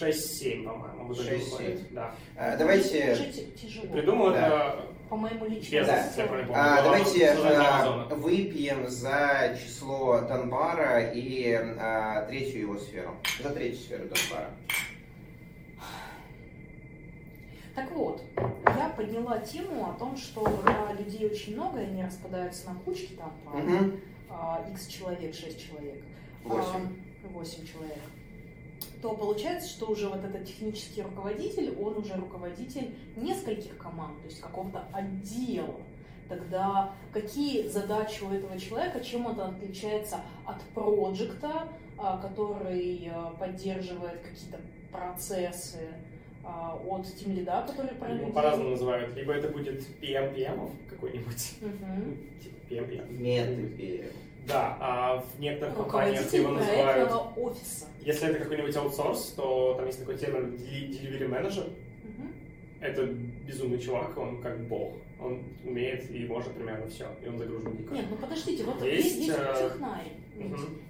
6-7, 0.00 0.64
по-моему. 0.64 1.04
в 1.08 1.12
итоге 1.14 1.30
6-7. 1.36 1.38
выходит, 1.44 1.92
Да. 1.92 2.14
А, 2.36 2.56
давайте, 2.56 3.50
тяжело. 3.60 3.86
Придумал 3.92 4.30
Да. 4.30 4.46
это 4.46 4.86
По 5.08 5.16
моему 5.16 5.44
личному 5.46 5.86
Да. 5.86 6.10
я 6.16 6.26
помню, 6.26 6.46
а, 6.54 6.82
давайте 6.82 7.28
а, 7.30 8.04
выпьем 8.16 8.88
за 8.88 9.56
число 9.62 10.20
Донбара 10.22 11.10
и 11.12 11.52
а, 11.52 12.26
третью 12.26 12.60
его 12.62 12.78
сферу. 12.78 13.14
За 13.42 13.50
третью 13.50 13.80
сферу 13.80 14.04
Донбара. 14.04 14.50
Так 17.74 17.90
вот, 17.90 18.22
я 18.66 18.88
подняла 18.96 19.38
тему 19.40 19.90
о 19.90 19.98
том, 19.98 20.16
что 20.16 20.44
когда 20.44 20.92
людей 20.92 21.26
очень 21.26 21.54
много, 21.54 21.80
и 21.80 21.86
они 21.86 22.04
распадаются 22.04 22.68
на 22.70 22.76
кучки, 22.80 23.14
там, 23.14 23.32
по 23.44 23.50
Мгм. 23.58 24.00
а, 24.30 24.64
x 24.72 24.86
человек, 24.86 25.34
6 25.34 25.66
человек, 25.68 26.00
Восемь. 26.44 26.96
8 27.24 27.66
человек, 27.66 27.98
то 29.02 29.14
получается, 29.14 29.68
что 29.68 29.86
уже 29.86 30.08
вот 30.08 30.24
этот 30.24 30.44
технический 30.46 31.02
руководитель, 31.02 31.74
он 31.80 31.98
уже 31.98 32.14
руководитель 32.14 32.94
нескольких 33.16 33.76
команд, 33.78 34.20
то 34.22 34.26
есть 34.28 34.40
какого-то 34.40 34.84
отдела. 34.92 35.80
Тогда 36.28 36.92
какие 37.12 37.68
задачи 37.68 38.22
у 38.22 38.30
этого 38.30 38.58
человека, 38.58 39.00
чем 39.04 39.28
это 39.28 39.46
отличается 39.46 40.20
от 40.46 40.60
проекта, 40.74 41.68
который 42.22 43.08
а, 43.12 43.30
поддерживает 43.38 44.20
какие-то 44.20 44.58
процессы, 44.90 45.88
а, 46.42 46.76
от 46.86 47.06
тимлида, 47.14 47.64
который 47.66 47.94
про 47.94 48.08
Его 48.14 48.32
по-разному 48.32 48.70
называют. 48.70 49.14
Либо 49.14 49.32
это 49.32 49.48
будет 49.48 49.80
PM 50.00 50.34
PM 50.34 50.70
какой-нибудь, 50.90 51.54
Мгм. 51.60 52.18
типа 52.42 52.56
PM 52.70 52.88
PM. 52.88 54.12
Да, 54.46 54.76
а 54.80 55.20
в 55.20 55.40
некоторых 55.40 55.76
компаниях 55.76 56.32
его 56.32 56.50
называют... 56.50 57.12
офиса. 57.36 57.86
Если 58.00 58.28
это 58.28 58.40
какой-нибудь 58.40 58.76
аутсорс, 58.76 59.32
то 59.36 59.74
там 59.76 59.86
есть 59.86 60.00
такой 60.00 60.16
термин 60.18 60.54
deli- 60.54 60.90
delivery 60.90 61.28
manager. 61.28 61.72
Это 62.80 63.06
безумный 63.06 63.78
чувак, 63.78 64.16
он 64.18 64.42
как 64.42 64.60
бог. 64.68 64.92
Он 65.18 65.42
умеет 65.64 66.10
и 66.10 66.26
может 66.26 66.52
примерно 66.52 66.86
все. 66.90 67.06
И 67.24 67.28
он 67.28 67.38
загружен 67.38 67.74
дико. 67.76 67.94
Нет, 67.94 68.04
ну 68.10 68.16
подождите, 68.16 68.62
вот 68.64 68.82
Есть, 68.82 69.16
есть, 69.16 69.28
есть 69.28 69.38
э, 69.38 69.70
технарь. 69.70 70.12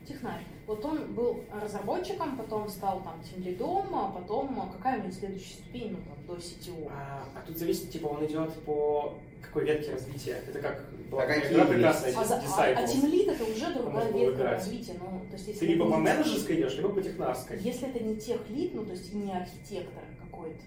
Технарь. 0.09 0.41
Вот 0.67 0.85
он 0.85 1.15
был 1.15 1.45
разработчиком, 1.53 2.37
потом 2.37 2.69
стал 2.69 3.03
там 3.03 3.23
тимлидом, 3.23 3.95
а 3.95 4.11
потом 4.11 4.59
а 4.61 4.73
какая 4.77 4.99
у 4.99 5.03
него 5.03 5.13
следующая 5.13 5.55
ступень, 5.55 5.93
ну 5.93 5.99
там 5.99 6.27
до 6.27 6.43
CTO. 6.43 6.91
А, 6.91 7.29
а 7.37 7.47
тут 7.47 7.59
зависит, 7.59 7.91
типа, 7.91 8.07
он 8.07 8.25
идет 8.25 8.53
по 8.65 9.15
какой 9.47 9.65
ветке 9.65 9.93
развития. 9.93 10.39
Это 10.49 10.59
как 10.61 10.85
была 11.11 11.23
А 11.23 11.27
какие 11.27 11.53
игра 11.53 11.65
прекрасная, 11.67 12.15
А, 12.17 12.25
за- 12.25 12.37
а, 12.37 12.41
Disciples. 12.41 12.75
а 12.77 12.87
тимлид 12.87 13.29
это 13.29 13.45
уже 13.45 13.75
другая 13.75 14.13
ветка 14.13 14.43
развития. 14.45 14.95
Ну, 15.01 15.21
то 15.31 15.33
есть, 15.37 15.49
если 15.49 15.61
Ты 15.61 15.67
либо 15.67 15.85
по 15.91 15.97
не- 15.97 16.03
менеджерской 16.03 16.57
идешь, 16.57 16.77
либо 16.77 16.89
по 16.91 17.03
технарской. 17.03 17.59
Если 17.61 17.89
это 17.89 18.03
не 18.03 18.17
тех 18.17 18.41
лид, 18.51 18.75
ну 18.75 18.85
то 18.85 18.93
есть 18.93 19.13
не 19.15 19.33
архитектор 19.33 20.03
какой-то, 20.23 20.63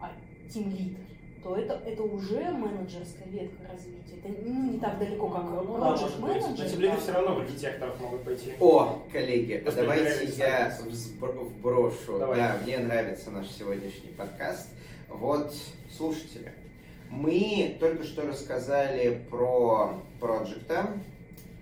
а 0.00 0.12
тимлид, 0.52 0.96
то 1.42 1.56
это, 1.56 1.80
это 1.86 2.02
уже 2.02 2.50
менеджерская 2.50 3.26
ветка 3.28 3.62
развития. 3.72 4.20
Это 4.22 4.28
ну, 4.44 4.72
не 4.72 4.78
так 4.78 4.98
далеко, 4.98 5.28
как 5.30 5.44
Ну, 5.44 5.78
да, 5.78 5.86
project 5.94 6.00
может 6.00 6.20
быть. 6.20 6.42
менеджер. 6.42 6.64
На 6.64 6.70
тимлиде 6.70 6.92
да. 6.94 7.00
все 7.00 7.12
равно 7.12 7.34
в 7.34 7.38
архитекторов 7.38 8.00
могут 8.00 8.22
пойти. 8.24 8.52
О, 8.60 9.02
коллеги, 9.10 9.62
Господи, 9.64 9.86
давайте 9.86 10.24
я 10.36 10.78
вброшу. 11.18 12.18
Давай. 12.18 12.36
Да, 12.38 12.58
мне 12.62 12.78
нравится 12.78 13.30
наш 13.30 13.48
сегодняшний 13.48 14.10
подкаст. 14.16 14.68
Вот, 15.08 15.54
слушатели, 15.96 16.52
мы 17.10 17.76
только 17.80 18.04
что 18.04 18.22
рассказали 18.22 19.20
про 19.30 20.00
проекта, 20.20 20.86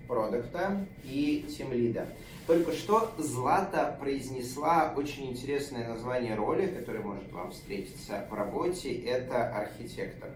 продукта 0.07 0.85
и 1.03 1.45
тимлида. 1.57 2.07
Только 2.47 2.71
что 2.71 3.11
Злата 3.17 3.95
произнесла 3.99 4.93
очень 4.95 5.31
интересное 5.31 5.87
название 5.87 6.35
роли, 6.35 6.67
которое 6.67 7.01
может 7.01 7.31
вам 7.31 7.51
встретиться 7.51 8.25
по 8.29 8.35
работе. 8.37 8.93
Это 8.93 9.55
архитектор. 9.55 10.29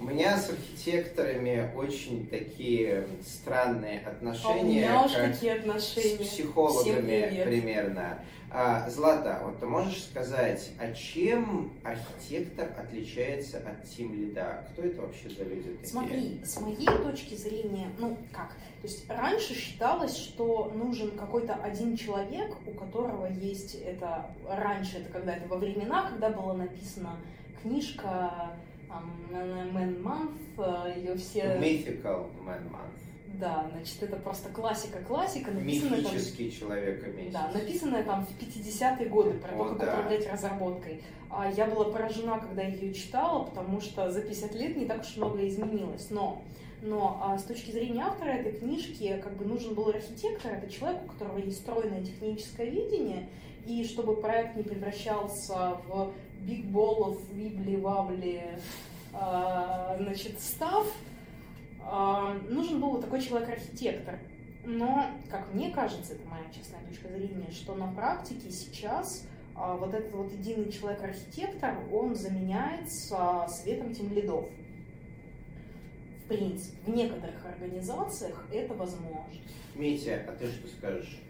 У 0.00 0.04
меня 0.04 0.38
с 0.38 0.48
архитекторами 0.48 1.70
очень 1.76 2.26
такие 2.26 3.06
странные 3.22 4.02
А 4.06 4.08
у 4.08 4.12
отношения. 4.12 4.80
меня 4.80 5.04
уж 5.04 5.12
как 5.12 5.32
какие 5.32 5.50
с 5.50 5.58
отношения. 5.58 6.16
Всем 6.16 6.18
психологами 6.26 7.42
примерно. 7.44 8.18
А, 8.52 8.88
Злата, 8.88 9.40
вот 9.44 9.60
ты 9.60 9.66
можешь 9.66 10.02
сказать, 10.02 10.70
а 10.80 10.90
чем 10.92 11.70
архитектор 11.84 12.68
отличается 12.78 13.58
от 13.58 13.88
тимлида? 13.88 14.64
Кто 14.72 14.82
это 14.82 15.02
вообще 15.02 15.28
за 15.28 15.44
люди 15.44 15.68
такие? 15.74 15.86
Смотри, 15.86 16.40
с 16.44 16.60
моей 16.60 16.86
точки 16.86 17.34
зрения, 17.34 17.90
ну 17.98 18.16
как, 18.32 18.48
то 18.80 18.88
есть 18.88 19.08
раньше 19.08 19.54
считалось, 19.54 20.16
что 20.16 20.72
нужен 20.74 21.12
какой-то 21.12 21.54
один 21.54 21.96
человек, 21.96 22.56
у 22.66 22.72
которого 22.72 23.26
есть 23.26 23.74
это, 23.74 24.30
раньше 24.48 24.96
это 24.98 25.12
когда 25.12 25.36
это 25.36 25.46
во 25.46 25.56
времена, 25.58 26.10
когда 26.10 26.30
была 26.30 26.54
написана 26.54 27.16
книжка 27.62 28.50
там, 28.90 29.12
Man 29.30 30.02
Month, 30.02 30.96
ее 30.96 31.16
все... 31.16 31.58
Mythical 31.60 32.26
Man 32.44 32.70
Month. 32.70 33.00
Да, 33.40 33.66
значит, 33.72 34.02
это 34.02 34.16
просто 34.16 34.50
классика-классика, 34.50 35.50
написанная 35.50 36.02
там, 36.02 36.12
Мифический 36.12 36.50
человек 36.50 37.06
месяц. 37.16 37.32
да, 37.32 37.50
написанная 37.54 38.02
там 38.04 38.26
в 38.26 38.30
50-е 38.38 39.08
годы 39.08 39.32
про 39.38 39.52
то, 39.52 39.64
как 39.70 39.78
да. 39.78 39.92
управлять 39.92 40.30
разработкой. 40.30 41.02
А 41.30 41.50
я 41.50 41.66
была 41.66 41.86
поражена, 41.86 42.38
когда 42.40 42.62
ее 42.62 42.92
читала, 42.92 43.44
потому 43.44 43.80
что 43.80 44.10
за 44.10 44.20
50 44.20 44.54
лет 44.56 44.76
не 44.76 44.84
так 44.84 45.00
уж 45.02 45.16
много 45.16 45.46
изменилось. 45.48 46.10
Но, 46.10 46.42
но 46.82 47.20
а, 47.22 47.38
с 47.38 47.44
точки 47.44 47.70
зрения 47.70 48.02
автора 48.02 48.30
этой 48.30 48.52
книжки, 48.52 49.18
как 49.22 49.36
бы 49.36 49.44
нужен 49.46 49.74
был 49.74 49.88
архитектор, 49.88 50.52
это 50.52 50.70
человек, 50.70 51.02
у 51.04 51.12
которого 51.12 51.38
есть 51.38 51.60
стройное 51.60 52.02
техническое 52.02 52.68
видение, 52.68 53.28
и 53.64 53.84
чтобы 53.84 54.16
проект 54.16 54.56
не 54.56 54.64
превращался 54.64 55.78
в 55.86 56.12
биг 56.40 56.66
болов, 56.66 57.18
вибли-вабли, 57.32 58.58
а, 59.12 59.96
значит, 59.98 60.40
став, 60.40 60.86
а, 61.82 62.34
нужен 62.48 62.80
был 62.80 62.90
вот 62.90 63.02
такой 63.02 63.20
человек-архитектор. 63.20 64.18
Но, 64.64 65.06
как 65.30 65.52
мне 65.54 65.70
кажется, 65.70 66.14
это 66.14 66.28
моя 66.28 66.44
честная 66.54 66.84
точка 66.86 67.08
зрения, 67.08 67.50
что 67.50 67.74
на 67.74 67.92
практике 67.92 68.50
сейчас 68.50 69.26
а, 69.54 69.76
вот 69.76 69.94
этот 69.94 70.12
вот 70.12 70.32
единый 70.32 70.70
человек-архитектор, 70.70 71.78
он 71.92 72.14
заменяется 72.14 73.46
светом 73.48 73.94
тимлидов. 73.94 74.46
В 76.24 76.28
принципе, 76.28 76.76
в 76.86 76.94
некоторых 76.94 77.44
организациях 77.44 78.46
это 78.52 78.74
возможно. 78.74 79.24
Митя, 79.74 80.24
а 80.28 80.32
ты 80.32 80.46
что 80.46 80.68
скажешь? 80.68 81.20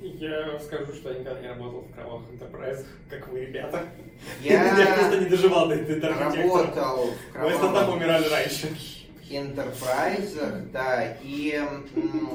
Я 0.00 0.58
скажу, 0.60 0.94
что 0.94 1.12
я 1.12 1.18
никогда 1.18 1.40
не 1.40 1.48
работал 1.48 1.80
в 1.82 1.94
кровавых 1.94 2.30
интерпрайзах, 2.30 2.86
как 3.10 3.28
вы, 3.28 3.40
ребята. 3.40 3.84
Я 4.42 4.94
просто 4.98 5.20
не 5.20 5.26
доживал 5.26 5.68
до 5.68 5.76
до 5.76 6.08
архитектора. 6.08 6.74
работал 6.74 7.06
в 7.06 7.38
Мы 7.38 7.50
стартапы 7.50 7.60
кровавом 7.60 7.96
умирали 7.96 8.28
раньше. 8.28 8.68
Enterprise, 9.30 10.70
да, 10.72 11.16
и 11.22 11.62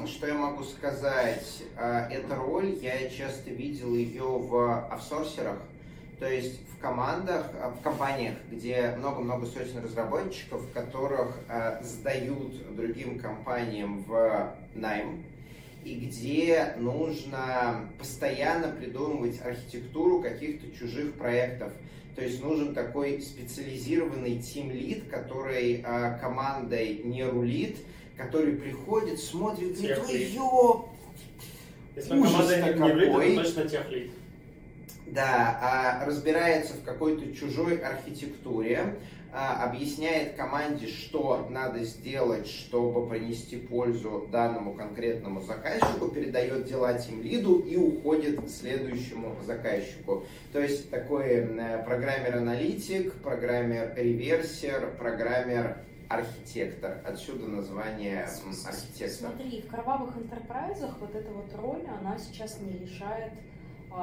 что 0.08 0.28
я 0.28 0.34
могу 0.34 0.64
сказать, 0.64 1.64
А, 1.76 2.08
эта 2.10 2.36
роль, 2.36 2.78
я 2.82 3.10
часто 3.10 3.50
видел 3.50 3.94
ее 3.94 4.24
в 4.24 4.88
офсорсерах, 4.90 5.58
то 6.20 6.32
есть 6.32 6.62
в 6.70 6.80
командах, 6.82 7.48
а, 7.60 7.72
в 7.72 7.82
компаниях, 7.82 8.36
где 8.50 8.96
много-много 8.98 9.46
сотен 9.46 9.84
разработчиков, 9.84 10.62
которых 10.74 11.38
а, 11.50 11.82
сдают 11.84 12.76
другим 12.78 13.20
компаниям 13.20 14.04
в 14.04 14.56
найм, 14.74 15.26
и 15.86 15.94
где 15.94 16.74
нужно 16.80 17.90
постоянно 18.00 18.70
придумывать 18.70 19.40
архитектуру 19.46 20.20
каких-то 20.20 20.76
чужих 20.76 21.14
проектов. 21.14 21.72
То 22.16 22.24
есть 22.24 22.42
нужен 22.44 22.74
такой 22.74 23.22
специализированный 23.22 24.40
тим-лид, 24.40 25.04
который 25.10 25.84
а, 25.86 26.18
командой 26.18 27.02
не 27.04 27.24
рулит, 27.24 27.78
который 28.18 28.54
приходит, 28.54 29.20
смотрит, 29.20 29.78
говорит, 29.78 29.98
ой, 30.00 30.06
Техлид. 30.08 30.30
ё, 30.34 30.90
Если 31.96 32.12
он 32.14 32.20
Ужас-то 32.20 32.74
команда 32.74 32.86
не 32.86 32.94
влит, 32.94 33.10
какой. 33.12 33.36
то 33.36 33.44
точно 33.44 33.70
техлит. 33.70 34.12
Да, 35.08 35.60
а, 35.62 36.06
разбирается 36.06 36.74
в 36.74 36.84
какой-то 36.84 37.34
чужой 37.34 37.78
архитектуре, 37.78 38.96
а, 39.38 39.66
объясняет 39.66 40.36
команде, 40.36 40.88
что 40.88 41.48
надо 41.50 41.84
сделать, 41.84 42.48
чтобы 42.48 43.08
принести 43.08 43.58
пользу 43.58 44.30
данному 44.32 44.74
конкретному 44.74 45.42
заказчику, 45.42 46.08
передает 46.08 46.66
дела 46.66 46.94
тем 46.94 47.22
лиду 47.22 47.60
и 47.60 47.76
уходит 47.76 48.42
к 48.42 48.48
следующему 48.48 49.36
заказчику. 49.46 50.24
То 50.54 50.62
есть 50.62 50.90
такой 50.90 51.26
э, 51.26 51.84
программер-аналитик, 51.84 53.14
программер-реверсер, 53.16 54.96
программер 54.98 55.80
архитектор. 56.08 57.02
Отсюда 57.06 57.48
название 57.48 58.30
архитектор. 58.66 59.32
Смотри, 59.32 59.62
в 59.62 59.68
кровавых 59.68 60.16
интерпрайзах 60.18 60.98
вот 61.02 61.14
эта 61.14 61.32
вот 61.32 61.54
роль, 61.56 61.84
она 62.00 62.18
сейчас 62.18 62.60
не 62.62 62.78
решает 62.78 63.34
а, 63.34 63.55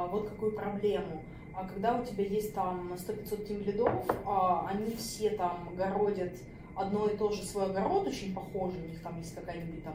вот 0.06 0.28
какую 0.30 0.52
проблему. 0.52 1.22
А 1.54 1.66
когда 1.66 2.00
у 2.00 2.04
тебя 2.04 2.24
есть 2.24 2.54
там 2.54 2.92
100-500 2.94 3.46
тимлидов, 3.46 3.90
а, 4.24 4.66
они 4.68 4.94
все 4.96 5.30
там 5.30 5.68
городят 5.76 6.32
одно 6.74 7.08
и 7.08 7.16
то 7.16 7.30
же 7.30 7.42
свой 7.42 7.66
огород, 7.66 8.08
очень 8.08 8.34
похожий, 8.34 8.80
у 8.80 8.88
них 8.88 9.02
там 9.02 9.18
есть 9.18 9.34
какая-нибудь 9.34 9.84
там 9.84 9.94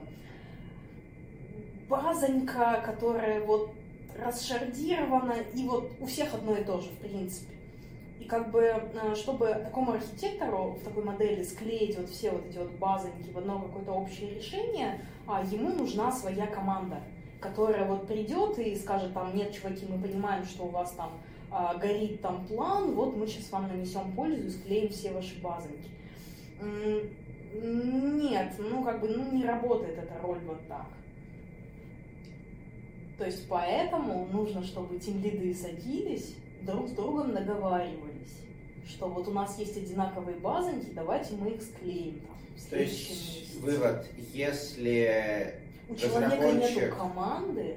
базонька, 1.90 2.82
которая 2.86 3.44
вот 3.44 3.72
расшардирована, 4.24 5.36
и 5.54 5.68
вот 5.68 5.92
у 6.00 6.06
всех 6.06 6.34
одно 6.34 6.56
и 6.56 6.64
то 6.64 6.80
же, 6.80 6.90
в 6.90 6.98
принципе. 6.98 7.56
И 8.20 8.26
как 8.26 8.52
бы, 8.52 8.62
э, 8.62 9.16
чтобы 9.16 9.48
такому 9.48 9.94
архитектору 9.94 10.78
в 10.80 10.84
такой 10.84 11.04
модели 11.04 11.44
склеить 11.44 11.98
вот 11.98 12.10
все 12.10 12.32
вот 12.32 12.46
эти 12.48 12.58
вот 12.58 12.72
базоньки 12.72 13.30
в 13.32 13.38
одно 13.38 13.60
какое-то 13.60 13.92
общее 13.92 14.36
решение, 14.36 15.02
а, 15.28 15.44
ему 15.44 15.70
нужна 15.70 16.12
своя 16.12 16.48
команда, 16.48 17.02
которая 17.40 17.86
вот 17.86 18.08
придет 18.08 18.58
и 18.60 18.76
скажет 18.76 19.14
там, 19.14 19.36
нет, 19.36 19.54
чуваки, 19.54 19.86
мы 19.88 20.02
понимаем, 20.02 20.46
что 20.46 20.64
у 20.64 20.70
вас 20.70 20.92
там 20.92 21.12
а, 21.50 21.76
горит 21.76 22.22
там 22.22 22.46
план, 22.48 22.94
вот 22.94 23.16
мы 23.16 23.28
сейчас 23.28 23.52
вам 23.52 23.68
нанесем 23.68 24.12
пользу 24.14 24.48
и 24.48 24.50
склеим 24.50 24.90
все 24.90 25.12
ваши 25.12 25.40
базоньки. 25.42 25.90
Нет, 27.54 28.54
ну 28.58 28.84
как 28.84 29.00
бы 29.00 29.08
ну, 29.08 29.32
не 29.32 29.46
работает 29.46 29.98
эта 29.98 30.20
роль 30.22 30.40
вот 30.46 30.68
так. 30.68 30.88
То 33.18 33.26
есть 33.26 33.48
поэтому 33.48 34.28
нужно, 34.32 34.64
чтобы 34.64 35.00
тем 35.00 35.22
лиды 35.24 35.54
садились, 35.56 36.36
друг 36.62 36.90
с 36.90 36.92
другом 36.92 37.34
договаривались, 37.34 38.42
что 38.88 39.08
вот 39.08 39.28
у 39.28 39.32
нас 39.32 39.58
есть 39.58 39.78
одинаковые 39.78 40.38
базоньки, 40.38 40.90
давайте 40.94 41.36
мы 41.36 41.52
их 41.52 41.62
склеим. 41.62 42.20
Там, 42.20 42.70
То 42.70 42.80
есть 42.80 43.60
вывод, 43.60 44.08
если 44.34 45.56
у 45.90 45.96
человека 45.96 46.52
нет 46.52 46.94
команды, 46.94 47.76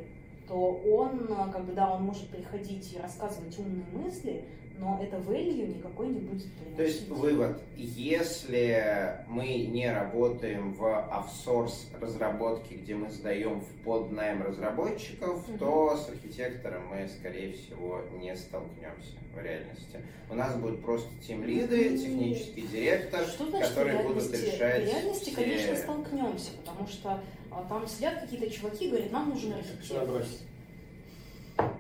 то 0.49 0.57
он, 0.57 1.29
э, 1.29 1.53
когда 1.53 1.95
он 1.95 2.05
может 2.05 2.29
приходить 2.29 2.93
и 2.93 2.99
рассказывать 2.99 3.57
умные 3.59 3.85
мысли, 3.93 4.45
но 4.81 4.99
это 5.03 5.17
value 5.19 5.77
никакой 5.77 6.09
не 6.09 6.21
будет 6.21 6.51
приносить. 6.55 6.77
То 6.77 6.83
есть 6.83 7.09
вывод, 7.09 7.61
если 7.77 9.25
мы 9.29 9.67
не 9.67 9.93
работаем 9.93 10.73
в 10.73 11.05
офсорс 11.13 11.89
разработке, 12.01 12.77
где 12.77 12.95
мы 12.95 13.11
сдаем 13.11 13.61
в 13.61 13.85
поднайм 13.85 14.43
разработчиков, 14.43 15.47
угу. 15.49 15.59
то 15.59 15.97
с 15.97 16.09
архитектором 16.09 16.89
мы, 16.89 17.09
скорее 17.09 17.53
всего, 17.53 18.01
не 18.19 18.35
столкнемся 18.35 19.17
в 19.35 19.39
реальности. 19.39 20.01
У 20.31 20.35
нас 20.35 20.57
будут 20.57 20.83
просто 20.83 21.11
тем 21.27 21.45
лиды, 21.45 21.99
технический 21.99 22.63
директор, 22.63 23.25
что 23.27 23.47
значит, 23.47 23.69
которые 23.69 24.03
будут 24.03 24.33
решать. 24.33 24.85
В 24.85 24.87
реальности, 24.87 25.31
все... 25.31 25.35
конечно, 25.35 25.77
столкнемся, 25.77 26.51
потому 26.65 26.89
что 26.89 27.21
а, 27.51 27.65
там 27.69 27.87
сидят 27.87 28.21
какие-то 28.21 28.51
чуваки 28.51 28.87
и 28.87 28.89
говорят, 28.89 29.13
нам 29.13 29.31
нужен 29.31 29.53
архитектор. 29.53 30.25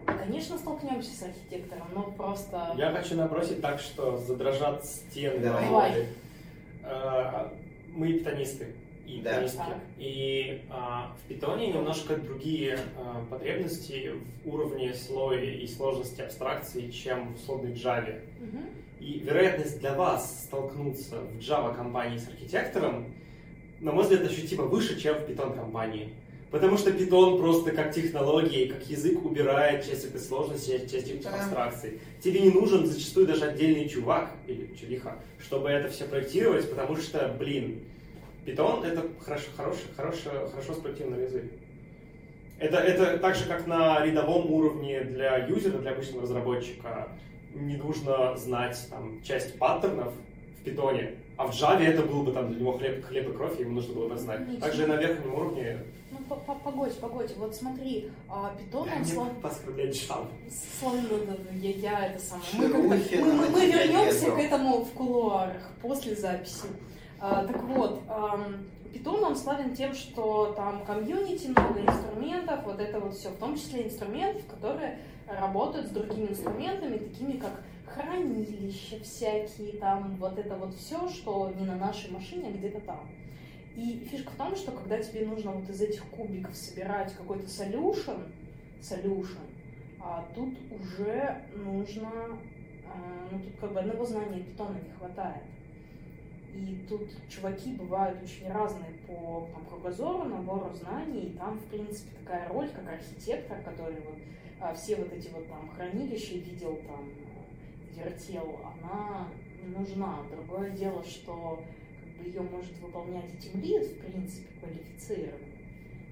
Конечно, 0.04 0.58
столкнемся 0.58 1.10
с 1.16 1.22
архитектором, 1.22 1.86
но 1.94 2.02
просто... 2.16 2.74
Я 2.76 2.90
хочу 2.90 3.16
набросить 3.16 3.60
так, 3.60 3.80
что 3.80 4.18
задрожат 4.18 4.84
стены. 4.84 5.38
Давай. 5.40 6.08
А, 6.82 7.52
мы 7.88 8.12
питонисты 8.12 8.74
и 9.06 9.20
да. 9.20 9.30
питонистки. 9.30 9.72
И 9.98 10.62
а, 10.70 11.16
в 11.16 11.28
питоне 11.28 11.68
немножко 11.68 12.16
другие 12.16 12.78
а, 12.96 13.24
потребности 13.28 14.12
в 14.44 14.48
уровне 14.48 14.94
слоя 14.94 15.42
и 15.42 15.66
сложности 15.66 16.20
абстракции, 16.20 16.90
чем 16.90 17.34
в 17.34 17.40
сложной 17.40 17.72
Java. 17.72 18.20
Угу. 18.40 18.58
И 19.00 19.18
вероятность 19.20 19.80
для 19.80 19.94
вас 19.94 20.44
столкнуться 20.44 21.20
в 21.20 21.38
Java 21.38 21.74
компании 21.74 22.18
с 22.18 22.28
архитектором, 22.28 23.14
на 23.80 23.92
мой 23.92 24.04
взгляд, 24.04 24.24
ощутимо 24.24 24.64
выше, 24.64 25.00
чем 25.00 25.14
в 25.16 25.28
Python 25.28 25.54
компании. 25.54 26.10
Потому 26.50 26.76
что 26.76 26.90
Python 26.90 27.38
просто 27.38 27.70
как 27.70 27.94
технология, 27.94 28.66
как 28.66 28.84
язык 28.88 29.24
убирает 29.24 29.86
часть 29.86 30.04
этой 30.04 30.20
сложности, 30.20 30.80
часть 30.90 31.08
этих 31.08 31.22
да. 31.22 31.34
абстракций. 31.34 32.00
Тебе 32.22 32.40
не 32.40 32.50
нужен 32.50 32.86
зачастую 32.86 33.26
даже 33.26 33.44
отдельный 33.44 33.88
чувак 33.88 34.32
или 34.46 34.74
чувиха, 34.74 35.16
чтобы 35.38 35.68
это 35.68 35.88
все 35.88 36.04
проектировать, 36.04 36.68
потому 36.68 36.96
что, 36.96 37.34
блин, 37.38 37.80
Python 38.44 38.84
это 38.84 39.06
хорошо, 39.20 39.46
хороший, 39.56 39.84
хороший, 39.96 40.30
хорошо 40.50 40.74
спроектированный 40.74 41.24
язык. 41.24 41.44
Это, 42.58 42.76
это 42.78 43.18
так 43.18 43.36
же, 43.36 43.46
как 43.46 43.66
на 43.66 44.04
рядовом 44.04 44.50
уровне 44.52 45.02
для 45.02 45.46
юзера, 45.46 45.78
для 45.78 45.92
обычного 45.92 46.22
разработчика. 46.22 47.08
Не 47.54 47.76
нужно 47.76 48.36
знать 48.36 48.86
там, 48.90 49.22
часть 49.22 49.58
паттернов 49.58 50.12
в 50.60 50.64
питоне, 50.64 51.14
а 51.40 51.46
в 51.46 51.52
Java 51.52 51.80
это 51.80 52.02
был 52.02 52.22
бы 52.22 52.32
там 52.32 52.48
для 52.50 52.60
него 52.60 52.76
хлеб, 52.76 53.02
хлеб 53.02 53.30
и 53.30 53.32
кровь, 53.32 53.58
ему 53.58 53.76
нужно 53.76 53.94
было 53.94 54.08
бы 54.08 54.16
знать. 54.18 54.46
Ничего. 54.46 54.60
Также 54.60 54.86
на 54.86 54.96
верхнем 54.96 55.34
уровне 55.34 55.78
погодь, 56.62 56.98
погодь, 56.98 57.34
вот 57.38 57.54
смотри, 57.56 58.10
а, 58.28 58.54
питон 58.58 58.86
он 58.94 59.04
слов... 59.04 59.28
поскорблять 59.40 59.96
Java. 59.96 60.26
Славно, 60.78 61.36
я, 61.54 61.70
я 61.70 62.06
это 62.08 62.22
самое. 62.22 62.46
Мы, 62.52 62.68
мы, 62.68 62.88
мы, 62.88 63.48
мы 63.48 63.66
вернемся 63.66 64.30
к 64.30 64.38
этому 64.38 64.84
в 64.84 64.90
кулуарах 64.92 65.70
после 65.80 66.14
записи. 66.14 66.66
А, 67.18 67.46
так 67.46 67.62
вот, 67.64 68.02
Python 68.92 69.24
он 69.24 69.34
славен 69.34 69.74
тем, 69.74 69.94
что 69.94 70.52
там 70.54 70.84
комьюнити, 70.84 71.46
много 71.46 71.80
инструментов, 71.80 72.64
вот 72.66 72.80
это 72.80 73.00
вот 73.00 73.14
все, 73.14 73.30
в 73.30 73.36
том 73.36 73.56
числе 73.56 73.86
инструментов, 73.86 74.42
которые 74.46 74.98
работают 75.26 75.86
с 75.86 75.90
другими 75.90 76.28
инструментами, 76.28 76.98
такими 76.98 77.38
как 77.38 77.62
хранилища 77.94 79.00
всякие, 79.00 79.78
там 79.78 80.16
вот 80.16 80.38
это 80.38 80.56
вот 80.56 80.74
все, 80.74 81.08
что 81.08 81.52
не 81.58 81.64
на 81.64 81.76
нашей 81.76 82.10
машине, 82.10 82.48
а 82.48 82.52
где-то 82.52 82.80
там. 82.80 83.08
И 83.76 84.06
фишка 84.10 84.30
в 84.30 84.36
том, 84.36 84.56
что 84.56 84.72
когда 84.72 84.98
тебе 84.98 85.26
нужно 85.26 85.52
вот 85.52 85.68
из 85.68 85.80
этих 85.80 86.04
кубиков 86.06 86.54
собирать 86.54 87.14
какой-то 87.14 87.46
solution, 87.46 88.32
solution, 88.80 89.38
а 90.00 90.28
тут 90.34 90.54
уже 90.70 91.42
нужно, 91.54 92.10
а, 92.86 93.28
ну 93.30 93.38
тут 93.40 93.56
как 93.60 93.72
бы 93.72 93.80
одного 93.80 94.04
знания 94.04 94.42
питона 94.42 94.76
не 94.82 94.90
хватает. 94.90 95.42
И 96.52 96.84
тут 96.88 97.08
чуваки 97.28 97.74
бывают 97.74 98.20
очень 98.22 98.50
разные 98.50 98.90
по 99.06 99.48
там, 99.52 99.64
кругозору, 99.66 100.24
набору 100.24 100.72
знаний, 100.74 101.26
и 101.26 101.38
там, 101.38 101.58
в 101.58 101.64
принципе, 101.66 102.10
такая 102.18 102.48
роль, 102.48 102.68
как 102.70 102.88
архитектор, 102.88 103.62
который 103.62 104.00
вот 104.00 104.18
а, 104.60 104.74
все 104.74 104.96
вот 104.96 105.12
эти 105.12 105.28
вот 105.28 105.48
там 105.48 105.70
хранилища 105.76 106.34
видел, 106.34 106.80
там, 106.88 107.08
вертел, 108.04 108.60
она 108.64 109.28
нужна. 109.62 110.22
Другое 110.30 110.70
дело, 110.70 111.04
что 111.04 111.62
ее 112.24 112.40
может 112.42 112.76
выполнять 112.78 113.26
и 113.34 113.36
тимлид, 113.36 113.86
в 113.86 113.98
принципе, 114.00 114.48
квалифицированный, 114.60 115.64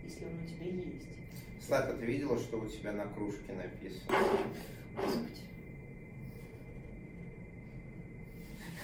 если 0.04 0.24
он 0.24 0.32
у 0.42 0.46
тебя 0.46 0.66
есть. 0.66 1.06
Слава, 1.66 1.92
ты 1.92 2.06
видела, 2.06 2.38
что 2.38 2.58
у 2.58 2.66
тебя 2.66 2.92
на 2.92 3.04
кружке 3.06 3.52
написано? 3.52 4.18
Господи. 4.96 5.42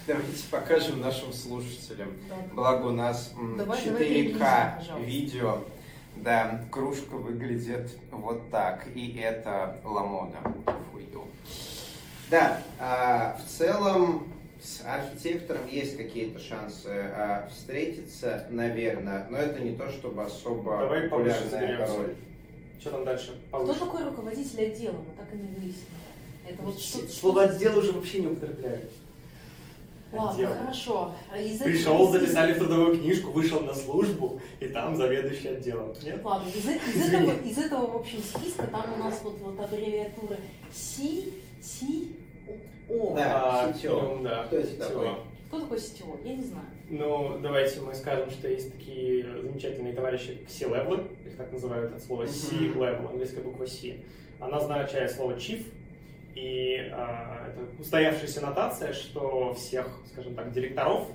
Давайте 0.07 0.49
покажем 0.51 1.01
нашим 1.01 1.33
слушателям. 1.33 2.13
Да. 2.29 2.37
Благо 2.55 2.87
у 2.89 2.93
нас 2.93 3.33
давай, 3.57 3.83
4К 3.83 4.39
давай 4.87 5.03
видео. 5.03 5.65
Да, 6.17 6.63
кружка 6.71 7.17
выглядит 7.17 7.99
вот 8.11 8.51
так. 8.51 8.87
И 8.95 9.17
это 9.17 9.81
ламода. 9.83 10.39
Фую. 10.93 11.25
Да, 12.31 12.63
а, 12.81 13.39
в 13.39 13.51
целом 13.51 14.33
с 14.63 14.81
архитектором 14.85 15.69
есть 15.69 15.97
какие-то 15.97 16.39
шансы 16.39 16.89
а, 16.89 17.49
встретиться, 17.51 18.47
наверное, 18.51 19.27
но 19.31 19.37
это 19.37 19.61
не 19.61 19.77
то, 19.77 19.91
чтобы 19.91 20.25
особо 20.25 20.79
Давай 20.79 21.03
популярная 21.09 21.87
роль. 21.87 22.15
Что 22.81 22.91
там 22.91 23.05
дальше? 23.05 23.41
Повыше. 23.51 23.75
Кто 23.75 23.87
такой 23.87 24.05
руководитель 24.05 24.63
отдела? 24.63 24.93
Мы 24.93 25.15
так 25.17 25.33
и 25.33 25.37
не 25.37 25.49
выяснили. 25.49 26.05
Это 26.49 26.63
вот 26.63 26.79
что, 26.79 27.09
Слово 27.09 27.45
отдел 27.45 27.79
уже 27.79 27.93
вообще 27.93 28.21
не 28.21 28.27
употребляют. 28.29 28.91
Ладно, 30.13 30.33
отдел. 30.33 30.59
хорошо. 30.59 31.15
А 31.31 31.39
из 31.39 31.59
Пришел, 31.59 32.11
записали 32.11 32.53
в 32.53 32.59
трудовую 32.59 32.99
книжку, 32.99 33.33
вышел 33.33 33.61
на 33.61 33.75
службу, 33.75 34.41
и 34.61 34.69
там 34.69 34.97
заведующий 34.97 35.49
отделом. 35.49 35.95
Нет? 36.03 36.21
Ладно, 36.23 36.49
из, 36.49 36.57
из, 36.57 37.13
этого, 37.13 37.33
из 37.43 37.59
этого, 37.59 37.87
в 37.87 37.97
общем, 37.97 38.19
списка 38.23 38.67
там 38.67 38.85
у 38.95 39.03
нас 39.03 39.21
вот, 39.23 39.39
вот 39.41 39.59
аббревиатура 39.59 40.37
C, 40.73 41.03
T, 41.63 41.87
о, 42.89 43.17
CTO. 43.85 44.23
Да, 44.23 44.45
Кто 44.45 44.57
это 44.57 44.77
такой? 44.79 45.09
Кто 45.49 45.61
такой 45.61 45.79
CTO? 45.79 46.19
Я 46.25 46.37
не 46.37 46.43
знаю. 46.43 46.67
Ну, 46.91 47.39
давайте 47.41 47.81
мы 47.81 47.95
скажем, 47.95 48.31
что 48.31 48.49
есть 48.49 48.73
такие 48.73 49.25
замечательные 49.25 49.95
товарищи 49.95 50.39
C-level, 50.49 51.07
их 51.27 51.37
так 51.37 51.51
называют 51.53 51.95
от 51.95 52.03
слова 52.03 52.27
C-level, 52.27 53.09
английская 53.11 53.41
буква 53.41 53.67
C. 53.67 53.97
Она 54.41 54.59
означает 54.59 55.11
слово 55.13 55.33
chief, 55.33 55.65
И 56.35 56.77
э, 56.77 56.93
это 56.93 57.81
устоявшаяся 57.81 58.41
нотация, 58.41 58.93
что 58.93 59.55
всех, 59.55 59.89
скажем 60.13 60.35
так, 60.35 60.53
директоров, 60.53 61.09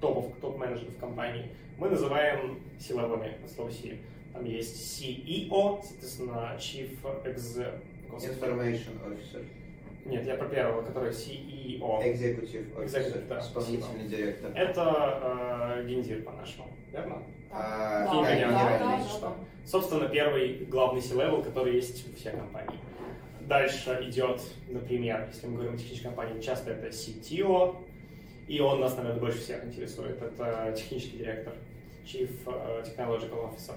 топов, 0.00 0.26
топ-менеджеров 0.40 0.96
компании, 1.00 1.50
мы 1.78 1.88
называем 1.88 2.60
силовыми 2.78 3.32
от 3.42 3.50
слова 3.50 3.70
C. 3.70 3.96
Там 4.32 4.44
есть 4.44 5.00
CEO, 5.00 5.82
соответственно, 5.82 6.56
Chief 6.58 6.90
Ex... 7.24 7.58
Information 8.10 8.94
Officer. 9.04 9.44
Нет, 10.08 10.24
я 10.26 10.36
про 10.36 10.48
первого, 10.48 10.82
который 10.82 11.10
CEO. 11.10 12.02
Executive 12.02 12.76
Officer. 12.76 12.84
Executive, 12.84 13.26
да, 13.28 13.40
Исполнительный 13.40 13.82
спасибо. 13.82 14.08
директор. 14.08 14.50
Это 14.54 15.76
э, 15.78 15.86
гендир 15.86 16.22
по-нашему, 16.22 16.68
верно? 16.92 17.22
А, 17.50 18.06
Да, 18.06 18.22
да, 18.22 18.78
да, 18.78 18.78
да, 18.78 19.04
что. 19.04 19.36
Собственно, 19.64 20.08
первый 20.08 20.64
главный 20.66 21.02
C-level, 21.02 21.42
который 21.42 21.74
есть 21.74 22.08
у 22.08 22.16
всех 22.16 22.34
компаний. 22.34 22.78
Дальше 23.40 23.98
идет, 24.08 24.40
например, 24.68 25.28
если 25.32 25.46
мы 25.46 25.54
говорим 25.54 25.74
о 25.74 25.78
технической 25.78 26.10
компании, 26.10 26.40
часто 26.40 26.70
это 26.72 26.88
CTO, 26.88 27.76
и 28.46 28.60
он 28.60 28.80
нас, 28.80 28.96
наверное, 28.96 29.20
больше 29.20 29.38
всех 29.38 29.64
интересует. 29.64 30.22
Это 30.22 30.72
технический 30.76 31.18
директор, 31.18 31.52
Chief 32.04 32.30
э, 32.46 32.84
Technological 32.84 33.50
Officer. 33.50 33.74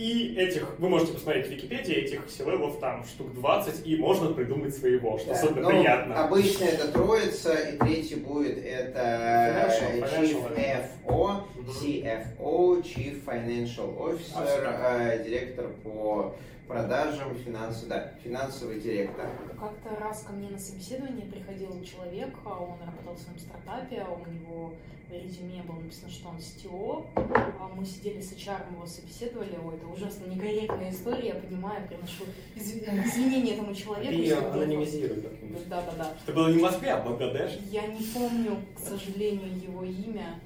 И 0.00 0.34
этих, 0.34 0.78
вы 0.78 0.88
можете 0.88 1.12
посмотреть 1.12 1.48
в 1.48 1.50
Википедии, 1.50 1.94
этих 1.94 2.30
C-level'ов 2.30 2.80
там 2.80 3.04
штук 3.04 3.34
20, 3.34 3.86
и 3.86 3.96
можно 3.96 4.32
придумать 4.32 4.74
своего, 4.74 5.18
что 5.18 5.28
Да, 5.28 5.34
особенно 5.34 5.60
ну, 5.60 5.68
приятно. 5.68 6.24
Обычно 6.24 6.64
это 6.64 6.88
троица, 6.88 7.52
и 7.52 7.76
третий 7.76 8.14
будет 8.14 8.64
это 8.64 9.68
Financial, 9.68 10.00
Chief 10.00 10.56
financial, 10.56 10.96
FO. 11.06 11.42
CFO, 11.68 12.82
Chief 12.82 13.22
Financial 13.26 13.94
Officer, 13.98 14.42
Абсолютно. 14.42 14.78
э, 14.80 15.22
директор 15.22 15.66
по 15.84 16.34
продажам, 16.70 17.34
финансовый, 17.44 17.88
да, 17.88 18.12
финансовый 18.22 18.80
директор. 18.80 19.28
Как-то 19.58 20.00
раз 20.00 20.22
ко 20.22 20.32
мне 20.32 20.48
на 20.50 20.58
собеседование 20.58 21.26
приходил 21.26 21.70
человек, 21.84 22.30
а 22.44 22.62
он 22.62 22.78
работал 22.86 23.14
в 23.14 23.18
своем 23.18 23.38
стартапе, 23.40 24.04
а 24.06 24.10
у 24.12 24.30
него 24.30 24.72
в 25.08 25.12
резюме 25.12 25.62
было 25.64 25.80
написано, 25.80 26.08
что 26.10 26.28
он 26.28 26.36
CTO. 26.36 27.06
А 27.16 27.68
Мы 27.74 27.84
сидели 27.84 28.20
с 28.20 28.32
HR, 28.32 28.72
его 28.72 28.86
собеседовали. 28.86 29.58
Ой, 29.64 29.74
это 29.74 29.86
ужасно 29.88 30.26
некорректная 30.26 30.92
история, 30.92 31.28
я 31.28 31.34
понимаю, 31.34 31.86
приношу 31.88 32.24
изв- 32.54 33.06
извинения 33.06 33.54
этому 33.54 33.74
человеку. 33.74 34.12
Если 34.12 34.34
вдруг- 34.36 34.54
анонимизируют 34.54 35.24
как-нибудь. 35.28 35.68
Да, 35.68 35.82
да, 35.82 35.92
да. 35.98 36.14
Это 36.24 36.32
было 36.32 36.48
не 36.52 36.58
в 36.58 36.62
Москве, 36.62 36.90
а 36.92 37.00
в 37.00 37.04
Бангладеш. 37.04 37.58
Я 37.70 37.86
не 37.88 38.04
помню, 38.14 38.58
к 38.76 38.78
сожалению, 38.78 39.56
его 39.60 39.82
имя. 39.82 40.38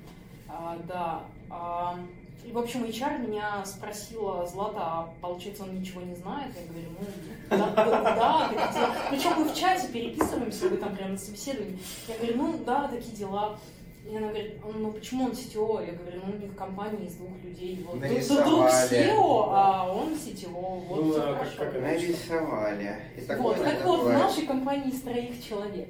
А, 0.48 0.78
да. 0.88 1.24
А, 1.50 1.98
и, 2.44 2.52
в 2.52 2.58
общем, 2.58 2.84
HR 2.84 3.26
меня 3.26 3.64
спросила, 3.64 4.46
Злата, 4.46 4.78
а 4.80 5.14
получается, 5.20 5.62
он 5.62 5.78
ничего 5.78 6.02
не 6.02 6.14
знает? 6.14 6.52
Я 6.54 6.66
говорю, 6.66 6.88
ну, 7.00 7.06
да, 7.50 7.72
да, 7.74 8.48
такие 8.48 8.72
дела. 8.74 8.94
Причем 9.10 9.30
мы 9.38 9.44
в 9.48 9.54
чате 9.54 9.88
переписываемся, 9.88 10.68
вы 10.68 10.76
там 10.76 10.94
прямо 10.94 11.12
на 11.12 11.18
собеседовании. 11.18 11.78
Я 12.08 12.16
говорю, 12.16 12.36
ну, 12.36 12.64
да, 12.64 12.88
такие 12.88 13.16
дела. 13.16 13.58
И 14.06 14.14
она 14.14 14.28
говорит, 14.28 14.56
ну 14.62 14.92
почему 14.92 15.24
он 15.24 15.30
CTO? 15.30 15.86
Я 15.86 15.92
говорю, 15.94 16.20
ну 16.26 16.34
у 16.34 16.36
них 16.36 16.54
компания 16.54 17.06
из 17.06 17.14
двух 17.14 17.30
людей. 17.42 17.82
Вот 17.88 18.00
Нарисовали. 18.00 18.44
друг 18.44 18.66
SEO, 18.66 19.44
а 19.48 19.90
он 19.90 20.12
CTO. 20.12 20.86
Вот 20.86 21.04
Ну, 21.04 21.14
а 21.16 21.46
как-? 21.56 21.80
Нарисовали. 21.80 22.96
И 23.16 23.20
такое 23.22 23.42
Вот, 23.42 23.64
так 23.64 23.84
вот, 23.84 24.02
в 24.02 24.08
нашей 24.10 24.46
компании 24.46 24.90
из 24.90 25.00
троих 25.00 25.42
человек. 25.42 25.88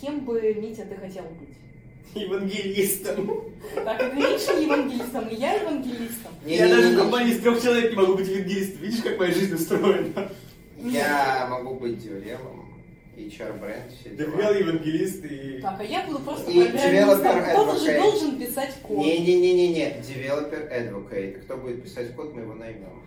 Кем 0.00 0.20
бы, 0.20 0.54
Митя, 0.54 0.86
ты 0.86 0.94
хотел 0.96 1.24
быть? 1.24 1.54
Евангелистом. 2.14 3.44
Так, 3.84 4.02
и 4.02 4.16
Гриша 4.16 4.52
евангелистом, 4.60 5.28
и 5.28 5.34
я 5.36 5.54
евангелистом. 5.54 6.32
Я 6.46 6.68
даже 6.68 6.72
в 6.72 6.76
Не-не-не-не. 6.76 6.96
компании 7.02 7.32
из 7.34 7.40
трех 7.40 7.62
человек 7.62 7.90
не 7.90 7.96
могу 7.96 8.14
быть 8.14 8.28
евангелистом. 8.28 8.80
Видишь, 8.82 9.02
как 9.02 9.18
моя 9.18 9.32
жизнь 9.32 9.54
устроена? 9.54 10.32
Я 10.78 11.46
могу 11.50 11.74
быть 11.74 11.98
деврелом, 12.02 12.68
HR-бренд, 13.16 13.92
все 14.00 14.10
дела. 14.10 14.30
Деврел, 14.30 14.54
евангелист 14.54 15.24
и... 15.24 15.60
Так, 15.60 15.80
а 15.80 15.84
я 15.84 16.02
буду 16.06 16.20
просто 16.20 16.50
И 16.50 16.56
developer 16.60 17.50
Кто-то 17.52 17.78
же 17.78 17.94
должен 18.00 18.38
писать 18.38 18.74
код. 18.82 18.98
Не-не-не-не-не, 18.98 19.96
developer 20.00 20.70
advocate. 20.72 21.40
Кто 21.42 21.56
будет 21.56 21.82
писать 21.82 22.14
код, 22.14 22.32
мы 22.34 22.42
его 22.42 22.54
наймем. 22.54 23.02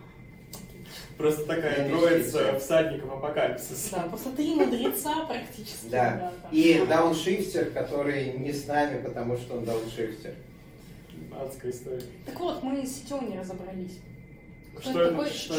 Просто 1.18 1.44
такая 1.44 1.88
троица 1.88 2.58
всадников 2.58 3.12
апокалипсиса. 3.12 3.96
Да, 3.96 4.02
просто 4.08 4.30
три 4.32 4.54
мудреца 4.54 5.24
практически. 5.26 5.88
Да. 5.90 6.32
И 6.50 6.84
дауншифтер, 6.88 7.70
который 7.70 8.32
не 8.38 8.52
с 8.52 8.66
нами, 8.66 9.02
потому 9.02 9.36
что 9.36 9.56
он 9.56 9.64
дауншифтер. 9.64 10.34
Адская 11.38 11.70
история. 11.70 12.02
Так 12.26 12.38
вот, 12.40 12.62
мы 12.62 12.84
с 12.86 13.02
не 13.10 13.38
разобрались. 13.38 13.98
Кто 14.74 14.90
CTO 14.90 15.10
такой? 15.10 15.30
что 15.30 15.54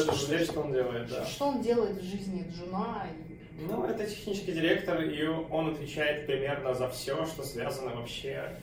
что 0.45 0.61
он 0.61 0.73
делает, 0.73 1.07
да. 1.07 1.25
Что 1.25 1.47
он 1.47 1.61
делает 1.61 1.97
в 1.97 2.03
жизни 2.03 2.45
Джуна? 2.51 3.07
Ну, 3.59 3.85
это 3.85 4.05
технический 4.05 4.51
директор, 4.51 5.01
и 5.01 5.25
он 5.25 5.73
отвечает 5.73 6.25
примерно 6.25 6.73
за 6.73 6.89
все, 6.89 7.25
что 7.27 7.43
связано 7.43 7.95
вообще 7.95 8.57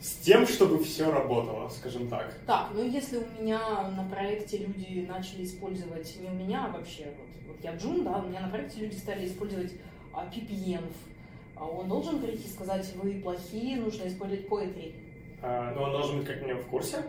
с 0.00 0.16
тем, 0.16 0.46
чтобы 0.46 0.82
все 0.82 1.10
работало, 1.10 1.68
скажем 1.68 2.08
так. 2.08 2.32
Так, 2.46 2.70
ну 2.74 2.84
если 2.84 3.18
у 3.18 3.42
меня 3.42 3.90
на 3.96 4.08
проекте 4.08 4.58
люди 4.58 5.04
начали 5.08 5.44
использовать, 5.44 6.16
не 6.20 6.28
у 6.28 6.34
меня 6.34 6.66
а 6.66 6.76
вообще, 6.76 7.06
вот, 7.06 7.28
вот 7.48 7.64
я 7.64 7.74
Джун, 7.74 8.04
да, 8.04 8.18
у 8.18 8.28
меня 8.28 8.40
на 8.40 8.48
проекте 8.48 8.80
люди 8.80 8.96
стали 8.96 9.26
использовать 9.26 9.72
а, 10.12 10.26
PPN, 10.26 10.84
а 11.56 11.66
он 11.66 11.88
должен 11.88 12.20
прийти 12.20 12.46
и 12.46 12.50
сказать, 12.50 12.92
вы 12.96 13.20
плохие, 13.20 13.76
нужно 13.76 14.06
использовать 14.06 14.46
Poetry. 14.46 14.94
А, 15.42 15.72
но 15.74 15.84
он 15.84 15.92
должен 15.92 16.18
быть 16.18 16.26
как 16.26 16.42
минимум 16.42 16.62
в 16.62 16.66
курсе, 16.66 17.04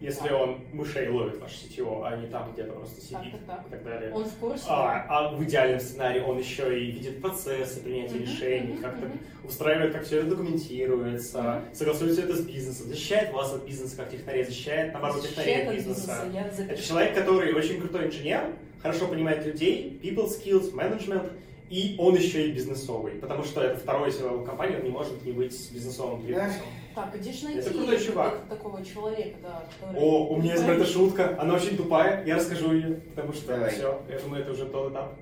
если 0.00 0.30
он 0.30 0.60
мышей 0.72 1.08
ловит 1.08 1.38
ваш 1.40 1.52
сетево, 1.56 2.06
а 2.08 2.16
не 2.16 2.28
там 2.28 2.52
где-то 2.52 2.72
просто 2.72 2.96
Так, 2.96 3.04
сидит 3.24 3.46
так, 3.46 3.56
так. 3.58 3.66
и 3.66 3.70
так 3.70 3.84
далее. 3.84 4.12
Он 4.12 4.24
в 4.24 4.34
курсе? 4.36 4.64
А, 4.68 5.06
а 5.08 5.32
в 5.34 5.42
идеальном 5.44 5.80
сценарии 5.80 6.20
он 6.20 6.38
еще 6.38 6.78
и 6.80 6.90
видит 6.92 7.20
процессы 7.20 7.80
принятия 7.82 8.18
решений, 8.18 8.76
как-то 8.80 9.10
устраивает, 9.44 9.92
как 9.92 10.04
все 10.04 10.18
это 10.20 10.30
документируется, 10.30 11.62
согласует 11.72 12.12
все 12.12 12.22
это 12.22 12.36
с 12.36 12.40
бизнесом, 12.42 12.86
защищает 12.88 13.32
вас 13.32 13.52
от 13.54 13.64
бизнеса 13.64 13.96
как 13.96 14.10
технарей, 14.10 14.44
защищает, 14.44 14.92
наоборот, 14.92 15.22
Защищает 15.22 15.68
от 15.68 15.74
бизнеса. 15.74 16.24
бизнеса, 16.26 16.62
Это 16.72 16.82
человек, 16.82 17.14
который 17.14 17.52
очень 17.54 17.80
крутой 17.80 18.06
инженер, 18.06 18.52
хорошо 18.80 19.08
понимает 19.08 19.44
людей, 19.44 19.98
people 20.02 20.28
skills, 20.28 20.72
management, 20.74 21.32
и 21.70 21.96
он 21.98 22.14
еще 22.16 22.48
и 22.48 22.52
бизнесовый, 22.52 23.12
потому 23.12 23.44
что 23.44 23.60
это 23.62 23.78
второй 23.78 24.10
силовой 24.10 24.44
компании, 24.46 24.76
он 24.76 24.84
не 24.84 24.90
может 24.90 25.22
не 25.24 25.32
быть 25.32 25.52
с 25.52 25.68
бизнесовым 25.68 26.22
привкусом. 26.22 26.62
Так, 26.94 27.14
где 27.14 27.32
же 27.32 27.46
Это 27.48 27.54
найти 27.56 27.70
крутой 27.70 28.00
чувак. 28.00 28.40
такого- 28.48 28.84
человека, 28.84 29.36
да, 29.42 29.64
который... 29.80 30.00
О, 30.02 30.26
у 30.28 30.36
меня 30.36 30.52
есть 30.52 30.64
про 30.64 30.74
это 30.74 30.86
шутка, 30.86 31.36
она 31.40 31.54
очень 31.54 31.76
тупая, 31.76 32.24
я 32.26 32.36
расскажу 32.36 32.72
ее, 32.72 32.94
потому 33.14 33.32
что 33.32 33.48
Давай. 33.54 33.70
все, 33.70 34.00
я 34.08 34.18
думаю, 34.18 34.42
это 34.42 34.52
уже 34.52 34.66
тот 34.66 34.92
этап. 34.92 35.14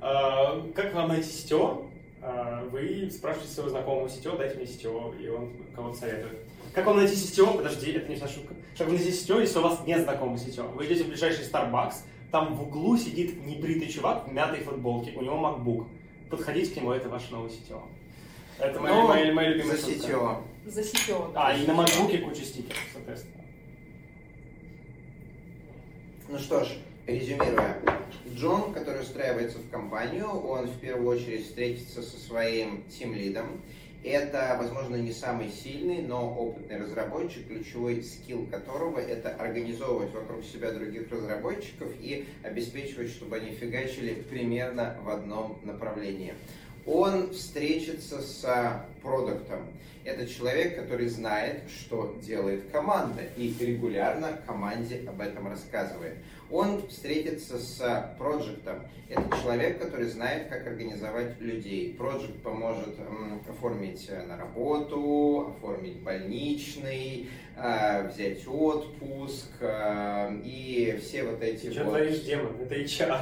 А, 0.00 0.66
как 0.74 0.94
вам 0.94 1.08
найти 1.08 1.28
сетево? 1.30 1.82
А, 2.22 2.64
Вы 2.70 3.10
спрашиваете 3.10 3.52
своего 3.52 3.70
знакомого 3.70 4.08
сетево, 4.08 4.38
дайте 4.38 4.56
мне 4.56 4.66
сетево, 4.66 5.14
и 5.20 5.28
он 5.28 5.50
кого-то 5.74 5.98
советует. 5.98 6.38
Как 6.74 6.86
вам 6.86 6.96
найти 6.98 7.14
сетево? 7.16 7.52
Подожди, 7.52 7.92
это 7.92 8.08
не 8.08 8.16
вся 8.16 8.28
шутка. 8.28 8.54
Как 8.78 8.86
вам 8.86 8.96
найти 8.96 9.10
сетево, 9.12 9.40
если 9.40 9.58
у 9.58 9.62
вас 9.62 9.80
нет 9.86 10.02
знакомого 10.04 10.38
сетево? 10.38 10.68
Вы 10.68 10.86
идете 10.86 11.04
в 11.04 11.08
ближайший 11.08 11.44
Starbucks, 11.44 11.94
там 12.30 12.54
в 12.54 12.62
углу 12.62 12.96
сидит 12.96 13.44
небритый 13.44 13.88
чувак 13.88 14.28
в 14.28 14.32
мятой 14.32 14.60
футболке, 14.60 15.12
у 15.16 15.22
него 15.22 15.36
MacBook. 15.36 15.86
Подходите 16.30 16.72
к 16.72 16.76
нему, 16.76 16.92
это 16.92 17.08
ваше 17.08 17.32
новое 17.32 17.50
сетево. 17.50 17.82
Это 18.58 18.78
моя, 18.78 18.94
Ну, 18.94 19.08
моя, 19.08 19.32
моя 19.32 19.48
любимая 19.50 19.76
За 19.76 19.82
сетево. 19.82 20.42
За 20.66 20.82
сетево. 20.82 21.32
А, 21.34 21.56
и 21.56 21.66
на 21.66 21.72
MacBook 21.72 22.18
куча 22.20 22.44
стикеров, 22.44 22.78
соответственно. 22.92 23.44
Ну 26.28 26.38
что 26.38 26.64
ж, 26.64 26.68
резюмируя. 27.06 27.80
Джон, 28.34 28.72
который 28.72 29.02
устраивается 29.02 29.58
в 29.58 29.68
компанию, 29.70 30.28
он 30.28 30.66
в 30.66 30.78
первую 30.78 31.08
очередь 31.08 31.46
встретится 31.46 32.02
со 32.02 32.16
своим 32.20 32.84
тимлидом. 32.84 33.60
Это, 34.02 34.56
возможно, 34.58 34.96
не 34.96 35.12
самый 35.12 35.50
сильный, 35.50 36.00
но 36.00 36.34
опытный 36.34 36.78
разработчик, 36.78 37.46
ключевой 37.46 38.02
скилл 38.02 38.46
которого 38.46 38.98
это 38.98 39.28
организовывать 39.30 40.10
вокруг 40.12 40.42
себя 40.42 40.72
других 40.72 41.10
разработчиков 41.10 41.92
и 42.00 42.26
обеспечивать, 42.42 43.10
чтобы 43.10 43.36
они 43.36 43.50
фигачили 43.50 44.14
примерно 44.14 44.96
в 45.02 45.10
одном 45.10 45.60
направлении. 45.64 46.32
Он 46.86 47.30
встретится 47.32 48.20
с 48.22 48.86
продуктом. 49.02 49.60
Это 50.02 50.26
человек, 50.26 50.76
который 50.76 51.08
знает, 51.08 51.62
что 51.68 52.16
делает 52.22 52.70
команда, 52.70 53.22
и 53.36 53.54
регулярно 53.60 54.40
команде 54.46 55.02
об 55.06 55.20
этом 55.20 55.46
рассказывает. 55.48 56.16
Он 56.50 56.86
встретится 56.88 57.58
с 57.58 58.14
проектом. 58.18 58.82
Это 59.08 59.22
человек, 59.42 59.80
который 59.80 60.06
знает, 60.06 60.48
как 60.48 60.66
организовать 60.66 61.38
людей. 61.40 61.94
Проект 61.94 62.42
поможет 62.42 62.96
оформить 63.48 64.06
э, 64.08 64.22
на 64.22 64.36
работу, 64.36 65.54
оформить 65.56 66.00
больничный, 66.00 67.28
э, 67.56 68.08
взять 68.08 68.46
отпуск 68.48 69.50
и 70.44 70.98
все 71.00 71.24
вот 71.24 71.42
эти 71.42 71.70
что 71.70 71.84
вот... 71.84 71.90
творишь, 71.90 72.20
демон? 72.22 72.56
Это 72.60 72.74
HR. 72.74 73.20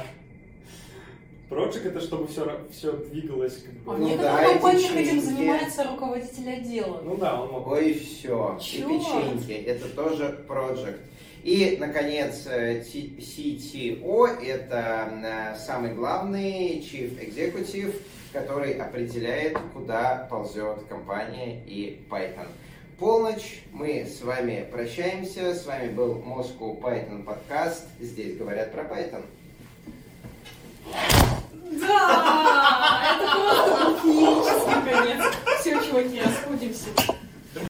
Project 1.49 1.87
это 1.87 1.99
чтобы 1.99 2.27
все, 2.27 2.61
все 2.71 2.91
двигалось 2.93 3.63
как 3.63 3.73
бы. 3.73 3.93
А 3.93 3.97
Ну 3.97 4.05
мне 4.05 4.17
да, 4.17 4.37
в 4.37 4.51
компании 4.53 4.85
эти 4.85 5.09
этим 5.09 5.21
занимается 5.21 5.83
руководитель 5.83 6.49
отдела. 6.51 7.01
Ну 7.03 7.17
да, 7.17 7.41
он 7.41 7.51
мог. 7.51 7.67
Ой, 7.67 7.93
все. 7.93 8.57
И 8.59 8.63
Чё? 8.63 8.87
печеньки. 8.87 9.51
Это 9.51 9.89
тоже 9.89 10.43
проект. 10.47 10.99
И, 11.43 11.77
наконец, 11.79 12.45
э, 12.47 12.81
CTO– 12.81 14.27
это 14.45 15.09
э, 15.23 15.57
самый 15.57 15.93
главный 15.93 16.79
Chief 16.79 17.17
Executive, 17.17 17.95
который 18.33 18.73
определяет, 18.73 19.57
куда 19.73 20.27
ползет 20.29 20.83
компания 20.89 21.63
и 21.65 22.05
Python. 22.09 22.47
Полночь, 22.99 23.63
мы 23.71 24.05
с 24.05 24.21
вами 24.21 24.67
прощаемся. 24.69 25.55
С 25.55 25.65
вами 25.65 25.89
был 25.89 26.15
Moscow 26.15 26.79
Python 26.81 27.23
подкаст. 27.23 27.87
Здесь 28.01 28.35
говорят 28.35 28.73
про 28.73 28.83
Python. 28.83 29.23
Да! 31.71 33.01
Это 33.13 33.31
просто 33.31 34.01
феерический 34.01 34.91
конец. 34.91 35.33
Все, 35.59 35.71
чуваки, 35.85 36.21
расходимся. 36.21 37.18